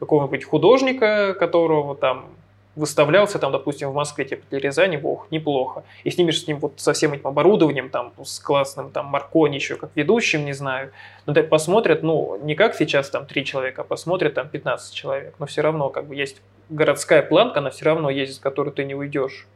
какого-нибудь 0.00 0.44
художника, 0.44 1.34
которого 1.34 1.94
там 1.94 2.26
выставлялся 2.74 3.38
там, 3.38 3.52
допустим, 3.52 3.90
в 3.90 3.94
Москве, 3.94 4.24
типа 4.24 4.44
для 4.50 4.58
Рязани, 4.58 4.96
бог, 4.96 5.26
неплохо. 5.30 5.84
И 6.04 6.10
снимешь 6.10 6.42
с 6.42 6.46
ним 6.46 6.58
вот 6.58 6.74
со 6.76 6.92
всем 6.92 7.12
этим 7.12 7.26
оборудованием, 7.26 7.90
там, 7.90 8.12
с 8.24 8.38
классным 8.40 8.90
там 8.90 9.06
Маркони 9.06 9.56
еще 9.56 9.76
как 9.76 9.90
ведущим, 9.94 10.44
не 10.44 10.52
знаю. 10.52 10.92
Но 11.26 11.34
так 11.34 11.48
посмотрят, 11.48 12.02
ну, 12.02 12.38
не 12.42 12.54
как 12.54 12.74
сейчас 12.74 13.10
там 13.10 13.26
три 13.26 13.44
человека, 13.44 13.82
а 13.82 13.84
посмотрят 13.84 14.34
там 14.34 14.48
15 14.48 14.94
человек. 14.94 15.34
Но 15.38 15.46
все 15.46 15.60
равно 15.60 15.90
как 15.90 16.06
бы 16.06 16.14
есть 16.14 16.40
городская 16.70 17.22
планка, 17.22 17.60
она 17.60 17.70
все 17.70 17.84
равно 17.84 18.08
есть, 18.10 18.34
с 18.34 18.38
которой 18.38 18.70
ты 18.70 18.84
не 18.84 18.94
уйдешь. 18.94 19.46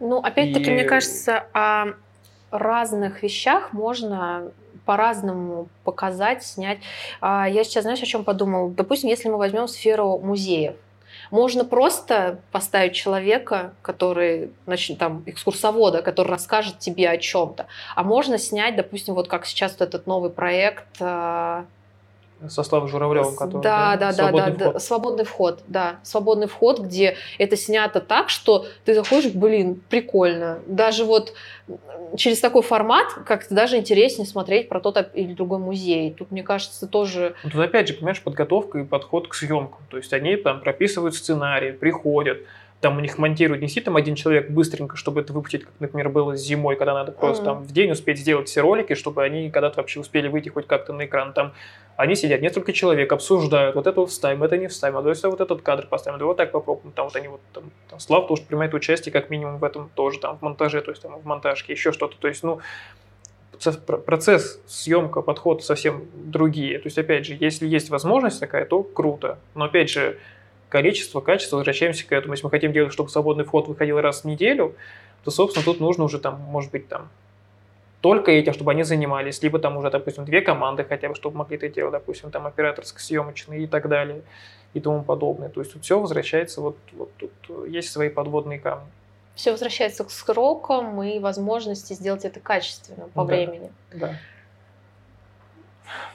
Ну, 0.00 0.18
опять-таки, 0.18 0.70
и... 0.70 0.74
мне 0.74 0.84
кажется, 0.84 1.46
о 1.52 1.94
разных 2.50 3.22
вещах 3.22 3.72
можно 3.72 4.50
по-разному 4.84 5.68
показать, 5.84 6.42
снять. 6.42 6.78
А, 7.20 7.48
я 7.48 7.62
сейчас, 7.62 7.84
знаешь, 7.84 8.02
о 8.02 8.06
чем 8.06 8.24
подумал? 8.24 8.70
Допустим, 8.70 9.08
если 9.08 9.28
мы 9.28 9.36
возьмем 9.36 9.68
сферу 9.68 10.18
музеев, 10.18 10.74
можно 11.30 11.64
просто 11.64 12.40
поставить 12.52 12.94
человека, 12.94 13.74
который, 13.82 14.50
значит, 14.66 14.98
там, 14.98 15.22
экскурсовода, 15.26 16.02
который 16.02 16.28
расскажет 16.28 16.78
тебе 16.78 17.08
о 17.08 17.18
чем-то. 17.18 17.66
А 17.94 18.02
можно 18.02 18.38
снять, 18.38 18.76
допустим, 18.76 19.14
вот 19.14 19.28
как 19.28 19.46
сейчас 19.46 19.72
вот 19.72 19.82
этот 19.82 20.06
новый 20.06 20.30
проект 20.30 20.86
а, 21.00 21.66
со 22.48 22.62
Славой 22.62 22.88
Журавлевым, 22.88 23.36
который 23.36 23.62
да, 23.62 23.96
да, 23.96 24.12
да, 24.12 24.12
свободный 24.12 24.52
да, 24.52 24.64
вход. 24.64 24.72
да, 24.72 24.80
свободный 24.80 25.24
вход, 25.24 25.60
да, 25.68 26.00
свободный 26.02 26.46
вход, 26.46 26.80
где 26.80 27.16
это 27.38 27.56
снято 27.56 28.00
так, 28.00 28.30
что 28.30 28.66
ты 28.84 28.94
заходишь, 28.94 29.32
блин, 29.32 29.80
прикольно. 29.88 30.60
Даже 30.66 31.04
вот 31.04 31.34
через 32.16 32.40
такой 32.40 32.62
формат 32.62 33.12
как-то 33.26 33.54
даже 33.54 33.76
интереснее 33.76 34.26
смотреть 34.26 34.68
про 34.68 34.80
тот 34.80 35.10
или 35.14 35.32
другой 35.32 35.58
музей. 35.58 36.12
Тут, 36.12 36.30
мне 36.30 36.42
кажется, 36.42 36.86
тоже... 36.86 37.34
Ну, 37.44 37.50
тут 37.50 37.60
опять 37.60 37.88
же, 37.88 37.94
понимаешь, 37.94 38.22
подготовка 38.22 38.78
и 38.78 38.84
подход 38.84 39.28
к 39.28 39.34
съемкам. 39.34 39.80
То 39.90 39.96
есть 39.96 40.12
они 40.12 40.36
там 40.36 40.60
прописывают 40.60 41.14
сценарий, 41.14 41.72
приходят, 41.72 42.38
там 42.80 42.96
у 42.96 43.00
них 43.00 43.18
монтируют 43.18 43.60
не 43.60 43.68
сидит 43.68 43.84
там 43.84 43.96
один 43.96 44.14
человек 44.14 44.50
быстренько, 44.50 44.96
чтобы 44.96 45.20
это 45.20 45.32
выпустить, 45.32 45.64
как, 45.64 45.72
например, 45.80 46.08
было 46.08 46.34
зимой, 46.34 46.76
когда 46.76 46.94
надо 46.94 47.12
просто 47.12 47.42
mm-hmm. 47.42 47.44
там 47.44 47.62
в 47.64 47.72
день 47.72 47.90
успеть 47.90 48.18
сделать 48.18 48.48
все 48.48 48.62
ролики, 48.62 48.94
чтобы 48.94 49.22
они 49.22 49.50
когда-то 49.50 49.76
вообще 49.76 50.00
успели 50.00 50.28
выйти 50.28 50.48
хоть 50.48 50.66
как-то 50.66 50.94
на 50.94 51.04
экран. 51.04 51.34
Там 51.34 51.52
они 51.96 52.14
сидят, 52.14 52.40
несколько 52.40 52.72
человек, 52.72 53.12
обсуждают, 53.12 53.76
вот 53.76 53.86
это 53.86 54.06
вставим, 54.06 54.42
это 54.42 54.56
не 54.56 54.68
вставим, 54.68 54.96
а 54.96 55.02
давай 55.02 55.14
вот 55.22 55.40
этот 55.40 55.60
кадр 55.60 55.86
поставим, 55.86 56.18
да 56.18 56.24
вот 56.24 56.38
так 56.38 56.52
попробуем. 56.52 56.92
Там 56.92 57.06
вот 57.06 57.16
они 57.16 57.28
вот, 57.28 57.40
там, 57.52 57.64
там 57.90 58.00
Слав 58.00 58.26
тоже 58.26 58.42
принимает 58.42 58.72
участие 58.72 59.12
как 59.12 59.28
минимум 59.28 59.58
в 59.58 59.64
этом 59.64 59.90
тоже, 59.94 60.18
там, 60.18 60.38
в 60.38 60.42
монтаже, 60.42 60.80
то 60.80 60.90
есть 60.90 61.02
там 61.02 61.20
в 61.20 61.26
монтажке, 61.26 61.74
еще 61.74 61.92
что-то. 61.92 62.16
То 62.16 62.28
есть, 62.28 62.42
ну, 62.42 62.60
процесс, 64.06 64.58
съемка, 64.66 65.20
подход 65.20 65.62
совсем 65.62 66.06
другие. 66.14 66.78
То 66.78 66.86
есть, 66.86 66.96
опять 66.96 67.26
же, 67.26 67.36
если 67.38 67.68
есть 67.68 67.90
возможность 67.90 68.40
такая, 68.40 68.64
то 68.64 68.82
круто. 68.82 69.38
Но, 69.54 69.66
опять 69.66 69.90
же, 69.90 70.16
количество, 70.70 71.20
качество, 71.20 71.56
возвращаемся 71.56 72.06
к 72.06 72.12
этому. 72.12 72.32
Если 72.32 72.46
мы 72.46 72.50
хотим 72.50 72.72
делать, 72.72 72.92
чтобы 72.92 73.10
свободный 73.10 73.44
вход 73.44 73.68
выходил 73.68 74.00
раз 74.00 74.22
в 74.22 74.24
неделю, 74.24 74.74
то, 75.24 75.30
собственно, 75.30 75.64
тут 75.64 75.80
нужно 75.80 76.04
уже 76.04 76.18
там, 76.18 76.40
может 76.40 76.70
быть, 76.70 76.88
там 76.88 77.10
только 78.00 78.30
этим, 78.30 78.54
чтобы 78.54 78.70
они 78.70 78.82
занимались, 78.82 79.42
либо 79.42 79.58
там 79.58 79.76
уже, 79.76 79.90
допустим, 79.90 80.24
две 80.24 80.40
команды 80.40 80.84
хотя 80.84 81.08
бы, 81.08 81.14
чтобы 81.14 81.36
могли 81.36 81.56
это 81.56 81.68
делать, 81.68 81.92
допустим, 81.92 82.30
там 82.30 82.46
операторско-съемочные 82.46 83.64
и 83.64 83.66
так 83.66 83.88
далее 83.88 84.22
и 84.72 84.80
тому 84.80 85.02
подобное. 85.02 85.50
То 85.50 85.60
есть 85.60 85.74
тут 85.74 85.84
все 85.84 86.00
возвращается, 86.00 86.62
вот, 86.62 86.76
вот 86.92 87.10
тут 87.18 87.68
есть 87.68 87.92
свои 87.92 88.08
подводные 88.08 88.58
камни. 88.58 88.86
Все 89.34 89.50
возвращается 89.50 90.04
к 90.04 90.10
срокам 90.10 91.02
и 91.02 91.18
возможности 91.18 91.92
сделать 91.92 92.24
это 92.24 92.40
качественно 92.40 93.08
по 93.12 93.24
да, 93.24 93.34
времени. 93.34 93.70
Да. 93.92 94.16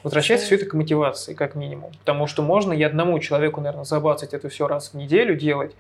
Возвращается 0.03 0.45
все 0.45 0.55
это 0.55 0.65
к 0.65 0.73
мотивации, 0.73 1.33
как 1.33 1.55
минимум. 1.55 1.91
Потому 1.99 2.27
что 2.27 2.41
можно 2.41 2.73
и 2.73 2.83
одному 2.83 3.17
человеку, 3.19 3.61
наверное, 3.61 3.85
забацать 3.85 4.33
это 4.33 4.49
все 4.49 4.67
раз 4.67 4.89
в 4.89 4.93
неделю 4.95 5.35
делать, 5.35 5.75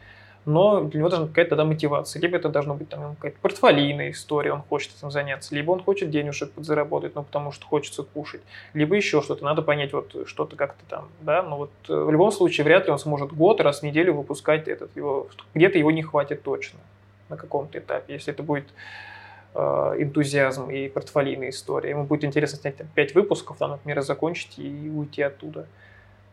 но 0.45 0.81
для 0.81 0.99
него 0.99 1.09
должна 1.09 1.27
какая-то 1.27 1.49
тогда 1.51 1.65
мотивация. 1.65 2.21
Либо 2.21 2.37
это 2.37 2.49
должно 2.49 2.75
быть 2.75 2.89
там 2.89 3.15
какая-то 3.15 3.37
портфолийная 3.41 4.11
история, 4.11 4.53
он 4.53 4.61
хочет 4.61 4.91
этим 4.97 5.11
заняться, 5.11 5.55
либо 5.55 5.71
он 5.71 5.83
хочет 5.83 6.09
денежек 6.09 6.51
подзаработать, 6.51 7.15
ну, 7.15 7.23
потому 7.23 7.51
что 7.51 7.65
хочется 7.65 8.03
кушать, 8.03 8.41
либо 8.73 8.95
еще 8.95 9.21
что-то. 9.21 9.43
Надо 9.43 9.61
понять, 9.61 9.93
вот 9.93 10.27
что-то 10.27 10.55
как-то 10.55 10.83
там, 10.87 11.09
да, 11.21 11.41
но 11.41 11.57
вот 11.57 11.71
э, 11.89 11.93
в 11.93 12.11
любом 12.11 12.31
случае 12.31 12.63
вряд 12.63 12.85
ли 12.85 12.91
он 12.91 12.99
сможет 12.99 13.33
год 13.33 13.59
раз 13.59 13.79
в 13.79 13.83
неделю 13.83 14.13
выпускать 14.13 14.67
этот 14.67 14.95
его, 14.95 15.27
где-то 15.53 15.77
его 15.77 15.91
не 15.91 16.03
хватит 16.03 16.43
точно 16.43 16.79
на 17.29 17.37
каком-то 17.37 17.79
этапе, 17.79 18.13
если 18.13 18.31
это 18.33 18.43
будет 18.43 18.67
энтузиазм 19.55 20.69
и 20.69 20.89
портфолийная 20.89 21.49
история. 21.49 21.91
Ему 21.91 22.03
будет 22.03 22.25
интересно 22.25 22.59
снять 22.59 22.77
там, 22.77 22.87
5 22.93 23.15
выпусков, 23.15 23.57
там, 23.57 23.71
например, 23.71 24.01
закончить 24.01 24.59
и 24.59 24.89
уйти 24.89 25.21
оттуда. 25.21 25.65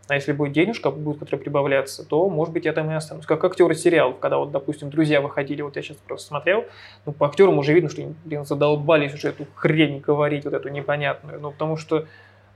А 0.09 0.17
если 0.17 0.33
будет 0.33 0.53
денежка, 0.53 0.91
будет, 0.91 1.21
которая 1.21 1.41
прибавляться, 1.41 2.05
то, 2.05 2.29
может 2.29 2.53
быть, 2.53 2.65
я 2.65 2.73
там 2.73 2.91
и 2.91 2.95
останусь. 2.95 3.25
Как 3.25 3.45
актеры 3.45 3.75
сериалов, 3.77 4.19
когда 4.19 4.39
вот, 4.39 4.51
допустим, 4.51 4.91
друзья 4.91 5.21
выходили, 5.21 5.63
вот 5.63 5.77
я 5.77 5.83
сейчас 5.83 5.97
просто 5.99 6.27
смотрел, 6.27 6.65
ну, 7.07 7.13
по 7.13 7.27
актерам 7.27 7.57
уже 7.59 7.73
видно, 7.73 7.89
что 7.89 8.03
блин, 8.25 8.45
задолбались 8.45 9.15
уже 9.15 9.29
эту 9.29 9.47
хрень 9.55 10.01
говорить, 10.01 10.45
вот 10.45 10.55
эту 10.55 10.69
непонятную. 10.71 11.41
Ну, 11.41 11.53
потому 11.53 11.77
что, 11.77 12.07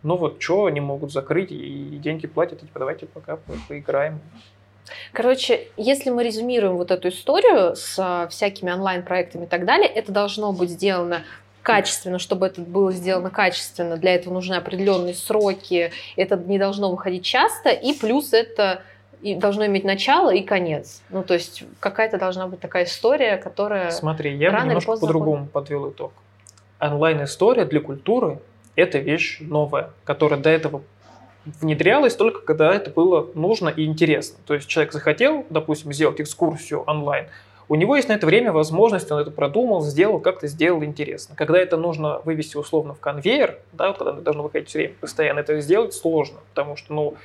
ну 0.03 0.17
вот, 0.17 0.43
что 0.43 0.65
они 0.65 0.81
могут 0.81 1.13
закрыть, 1.13 1.53
и 1.53 1.99
деньги 2.03 2.27
платят, 2.27 2.65
и 2.65 2.67
типа, 2.67 2.81
давайте 2.81 3.07
пока 3.07 3.39
поиграем. 3.69 4.19
Короче, 5.13 5.69
если 5.77 6.11
мы 6.11 6.23
резюмируем 6.25 6.77
вот 6.77 6.91
эту 6.91 7.09
историю 7.09 7.75
с 7.77 7.97
а, 7.99 8.29
всякими 8.29 8.71
онлайн-проектами 8.71 9.45
и 9.45 9.49
так 9.49 9.65
далее, 9.65 9.89
это 9.89 10.13
должно 10.13 10.53
быть 10.53 10.71
сделано 10.71 11.23
качественно, 11.63 12.21
чтобы 12.21 12.47
это 12.47 12.61
было 12.61 12.93
сделано 12.93 13.31
качественно. 13.31 13.97
Для 13.97 14.15
этого 14.15 14.33
нужны 14.33 14.55
определенные 14.55 15.15
сроки, 15.15 15.91
это 16.15 16.37
не 16.37 16.59
должно 16.59 16.91
выходить 16.91 17.25
часто, 17.25 17.71
и 17.71 17.93
плюс 17.93 18.33
это 18.33 18.83
и 19.23 19.35
должно 19.35 19.67
иметь 19.67 19.83
начало 19.83 20.33
и 20.33 20.43
конец. 20.43 21.03
Ну, 21.09 21.25
то 21.25 21.35
есть 21.35 21.65
какая-то 21.81 22.19
должна 22.19 22.47
быть 22.47 22.61
такая 22.61 22.85
история, 22.85 23.37
которая 23.37 23.91
Смотри, 23.91 24.37
я 24.37 24.53
бы 24.53 24.61
немножко 24.61 24.97
по-другому 24.97 25.47
подвел 25.47 25.91
итог. 25.91 26.13
Онлайн-история 26.79 27.65
для 27.65 27.81
культуры– 27.81 28.39
это 28.77 28.99
вещь 28.99 29.39
новая, 29.41 29.91
которая 30.05 30.39
до 30.39 30.51
этого 30.51 30.83
внедрялась 31.61 32.15
только 32.15 32.41
когда 32.41 32.75
это 32.75 32.91
было 32.91 33.31
нужно 33.35 33.69
и 33.69 33.85
интересно. 33.85 34.39
То 34.47 34.55
есть 34.55 34.67
человек 34.67 34.93
захотел, 34.93 35.47
допустим, 35.51 35.93
сделать 35.93 36.21
экскурсию 36.21 36.83
онлайн, 36.83 37.27
у 37.69 37.75
него 37.75 37.97
есть 37.97 38.09
на 38.09 38.13
это 38.13 38.27
время 38.27 38.53
возможность, 38.53 39.11
он 39.11 39.19
это 39.19 39.33
продумал, 39.33 39.83
сделал, 39.83 40.21
как-то 40.21 40.47
сделал 40.47 40.85
интересно. 40.85 41.35
Когда 41.35 41.59
это 41.59 41.77
нужно 41.77 42.21
вывести 42.21 42.57
условно 42.57 42.95
в 42.95 43.01
конвейер, 43.01 43.59
да, 43.73 43.89
вот 43.89 43.99
когда 43.99 44.13
должно 44.13 44.45
выходить 44.45 44.73
время 44.73 44.95
постоянно, 45.01 45.41
это 45.41 45.61
сделать 45.61 45.93
сложно, 45.93 46.39
потому 46.51 46.77
что, 46.77 46.95
ну, 46.95 47.17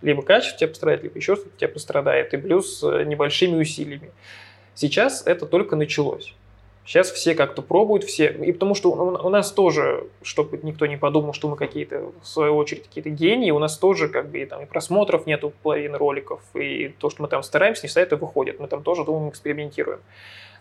либо 0.00 0.22
качество 0.22 0.58
тебя 0.58 0.68
пострадает, 0.68 1.02
либо 1.02 1.16
еще 1.16 1.34
что-то 1.34 1.56
тебя 1.56 1.68
пострадает, 1.68 2.32
и 2.32 2.36
плюс 2.36 2.80
э, 2.84 3.02
небольшими 3.04 3.60
усилиями. 3.60 4.12
Сейчас 4.74 5.26
это 5.26 5.46
только 5.46 5.74
началось. 5.74 6.32
Сейчас 6.88 7.10
все 7.10 7.34
как-то 7.34 7.60
пробуют, 7.60 8.02
все. 8.04 8.28
И 8.28 8.50
потому 8.50 8.74
что 8.74 8.90
у 8.90 9.28
нас 9.28 9.52
тоже, 9.52 10.04
чтобы 10.22 10.58
никто 10.62 10.86
не 10.86 10.96
подумал, 10.96 11.34
что 11.34 11.46
мы 11.46 11.56
какие-то, 11.56 12.12
в 12.22 12.26
свою 12.26 12.56
очередь, 12.56 12.84
какие-то 12.84 13.10
гении, 13.10 13.50
у 13.50 13.58
нас 13.58 13.76
тоже 13.76 14.08
как 14.08 14.30
бы 14.30 14.38
и, 14.38 14.46
там, 14.46 14.62
и 14.62 14.64
просмотров 14.64 15.26
нету 15.26 15.52
половины 15.62 15.98
роликов, 15.98 16.40
и 16.54 16.94
то, 16.98 17.10
что 17.10 17.20
мы 17.20 17.28
там 17.28 17.42
стараемся, 17.42 17.82
не 17.82 17.88
всегда 17.88 18.00
это 18.00 18.16
выходит. 18.16 18.58
Мы 18.58 18.68
там 18.68 18.82
тоже 18.82 19.04
думаем, 19.04 19.28
экспериментируем. 19.28 20.00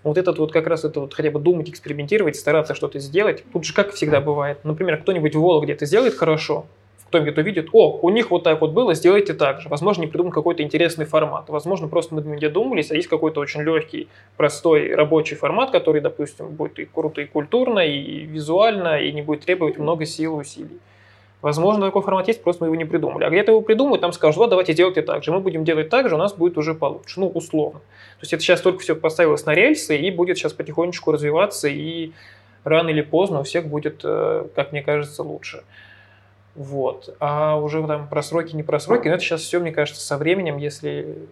Вот 0.04 0.18
этот 0.18 0.38
вот 0.38 0.52
как 0.52 0.68
раз 0.68 0.84
это 0.84 1.00
вот 1.00 1.14
хотя 1.14 1.32
бы 1.32 1.40
думать, 1.40 1.70
экспериментировать, 1.70 2.36
стараться 2.36 2.76
что-то 2.76 3.00
сделать. 3.00 3.46
Тут 3.54 3.64
же 3.64 3.74
как 3.74 3.94
всегда 3.94 4.20
бывает. 4.20 4.66
Например, 4.66 4.98
кто-нибудь 4.98 5.34
в 5.34 5.40
Вологде 5.40 5.72
это 5.72 5.86
сделает 5.86 6.14
хорошо, 6.14 6.66
кто-нибудь 7.08 7.38
увидит, 7.38 7.70
о, 7.74 8.00
у 8.02 8.10
них 8.10 8.32
вот 8.32 8.44
так 8.44 8.62
вот 8.62 8.72
было, 8.72 8.94
сделайте 8.94 9.34
так 9.34 9.62
же. 9.62 9.70
Возможно, 9.70 10.02
не 10.02 10.08
придумал 10.08 10.32
какой-то 10.32 10.64
интересный 10.64 11.06
формат. 11.06 11.50
Возможно, 11.50 11.88
просто 11.88 12.16
мы 12.16 12.22
не 12.22 12.50
думались, 12.50 12.92
а 12.92 12.96
есть 12.96 13.08
какой-то 13.08 13.40
очень 13.40 13.62
легкий, 13.62 14.08
простой 14.36 14.94
рабочий 14.94 15.36
формат, 15.36 15.72
который, 15.72 16.02
допустим, 16.02 16.50
будет 16.50 16.80
и 16.80 16.86
круто, 16.86 17.22
и 17.22 17.26
культурно, 17.26 17.80
и 17.80 18.26
визуально, 18.26 19.00
и 19.02 19.12
не 19.12 19.22
будет 19.22 19.46
требовать 19.46 19.78
много 19.78 20.06
сил 20.06 20.38
и 20.38 20.42
усилий. 20.42 20.80
Возможно, 21.42 21.86
такой 21.86 22.02
формат 22.02 22.28
есть, 22.28 22.44
просто 22.44 22.64
мы 22.64 22.68
его 22.68 22.76
не 22.76 22.86
придумали. 22.86 23.24
А 23.24 23.30
где-то 23.30 23.52
его 23.52 23.62
придумают, 23.62 24.02
там 24.02 24.12
скажут, 24.12 24.38
вот 24.38 24.50
давайте 24.50 24.74
делайте 24.74 25.04
так 25.04 25.24
же. 25.24 25.32
Мы 25.32 25.40
будем 25.40 25.64
делать 25.64 25.90
так 25.90 26.10
же, 26.10 26.16
у 26.16 26.18
нас 26.18 26.34
будет 26.34 26.58
уже 26.58 26.74
получше. 26.74 27.20
Ну, 27.20 27.28
условно. 27.28 27.80
То 27.80 28.24
есть 28.24 28.34
это 28.34 28.42
сейчас 28.42 28.62
только 28.62 28.80
все 28.80 28.96
поставилось 28.96 29.46
на 29.46 29.54
рельсы 29.54 29.96
и 29.96 30.10
будет 30.10 30.38
сейчас 30.38 30.54
потихонечку 30.54 31.12
развиваться, 31.12 31.68
и 31.68 32.12
рано 32.64 32.90
или 32.90 33.02
поздно 33.02 33.42
у 33.42 33.44
всех 33.44 33.68
будет, 33.68 34.02
э, 34.04 34.48
как 34.56 34.72
мне 34.72 34.82
кажется, 34.82 35.22
лучше. 35.22 35.64
Вот. 36.58 37.16
А 37.20 37.56
уже 37.56 37.86
там 37.86 38.10
про 38.10 38.24
сроки, 38.24 38.56
не 38.56 38.64
про 38.64 38.80
сроки, 38.80 39.08
но 39.08 39.14
это 39.14 39.24
сейчас 39.24 39.42
все, 39.42 39.60
мне 39.60 39.72
кажется, 39.72 40.02
со 40.02 40.18
временем, 40.18 40.58
если 40.58 41.28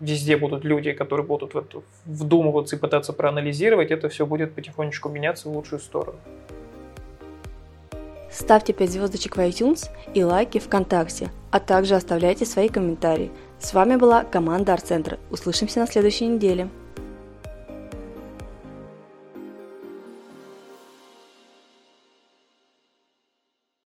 везде 0.00 0.38
будут 0.38 0.64
люди, 0.64 0.92
которые 0.92 1.26
будут 1.26 1.52
в 1.54 1.58
это 1.58 1.82
вдумываться 2.06 2.76
и 2.76 2.78
пытаться 2.78 3.12
проанализировать, 3.12 3.90
это 3.90 4.08
все 4.08 4.24
будет 4.24 4.54
потихонечку 4.54 5.10
меняться 5.10 5.50
в 5.50 5.52
лучшую 5.52 5.80
сторону. 5.80 6.18
Ставьте 8.30 8.72
5 8.72 8.90
звездочек 8.90 9.36
в 9.36 9.40
iTunes 9.40 9.90
и 10.14 10.24
лайки 10.24 10.58
ВКонтакте, 10.58 11.28
а 11.50 11.60
также 11.60 11.94
оставляйте 11.94 12.46
свои 12.46 12.70
комментарии. 12.70 13.30
С 13.60 13.74
вами 13.74 13.96
была 13.96 14.24
команда 14.24 14.72
Арт-центра. 14.72 15.18
Услышимся 15.30 15.80
на 15.80 15.86
следующей 15.86 16.26
неделе. 16.26 16.70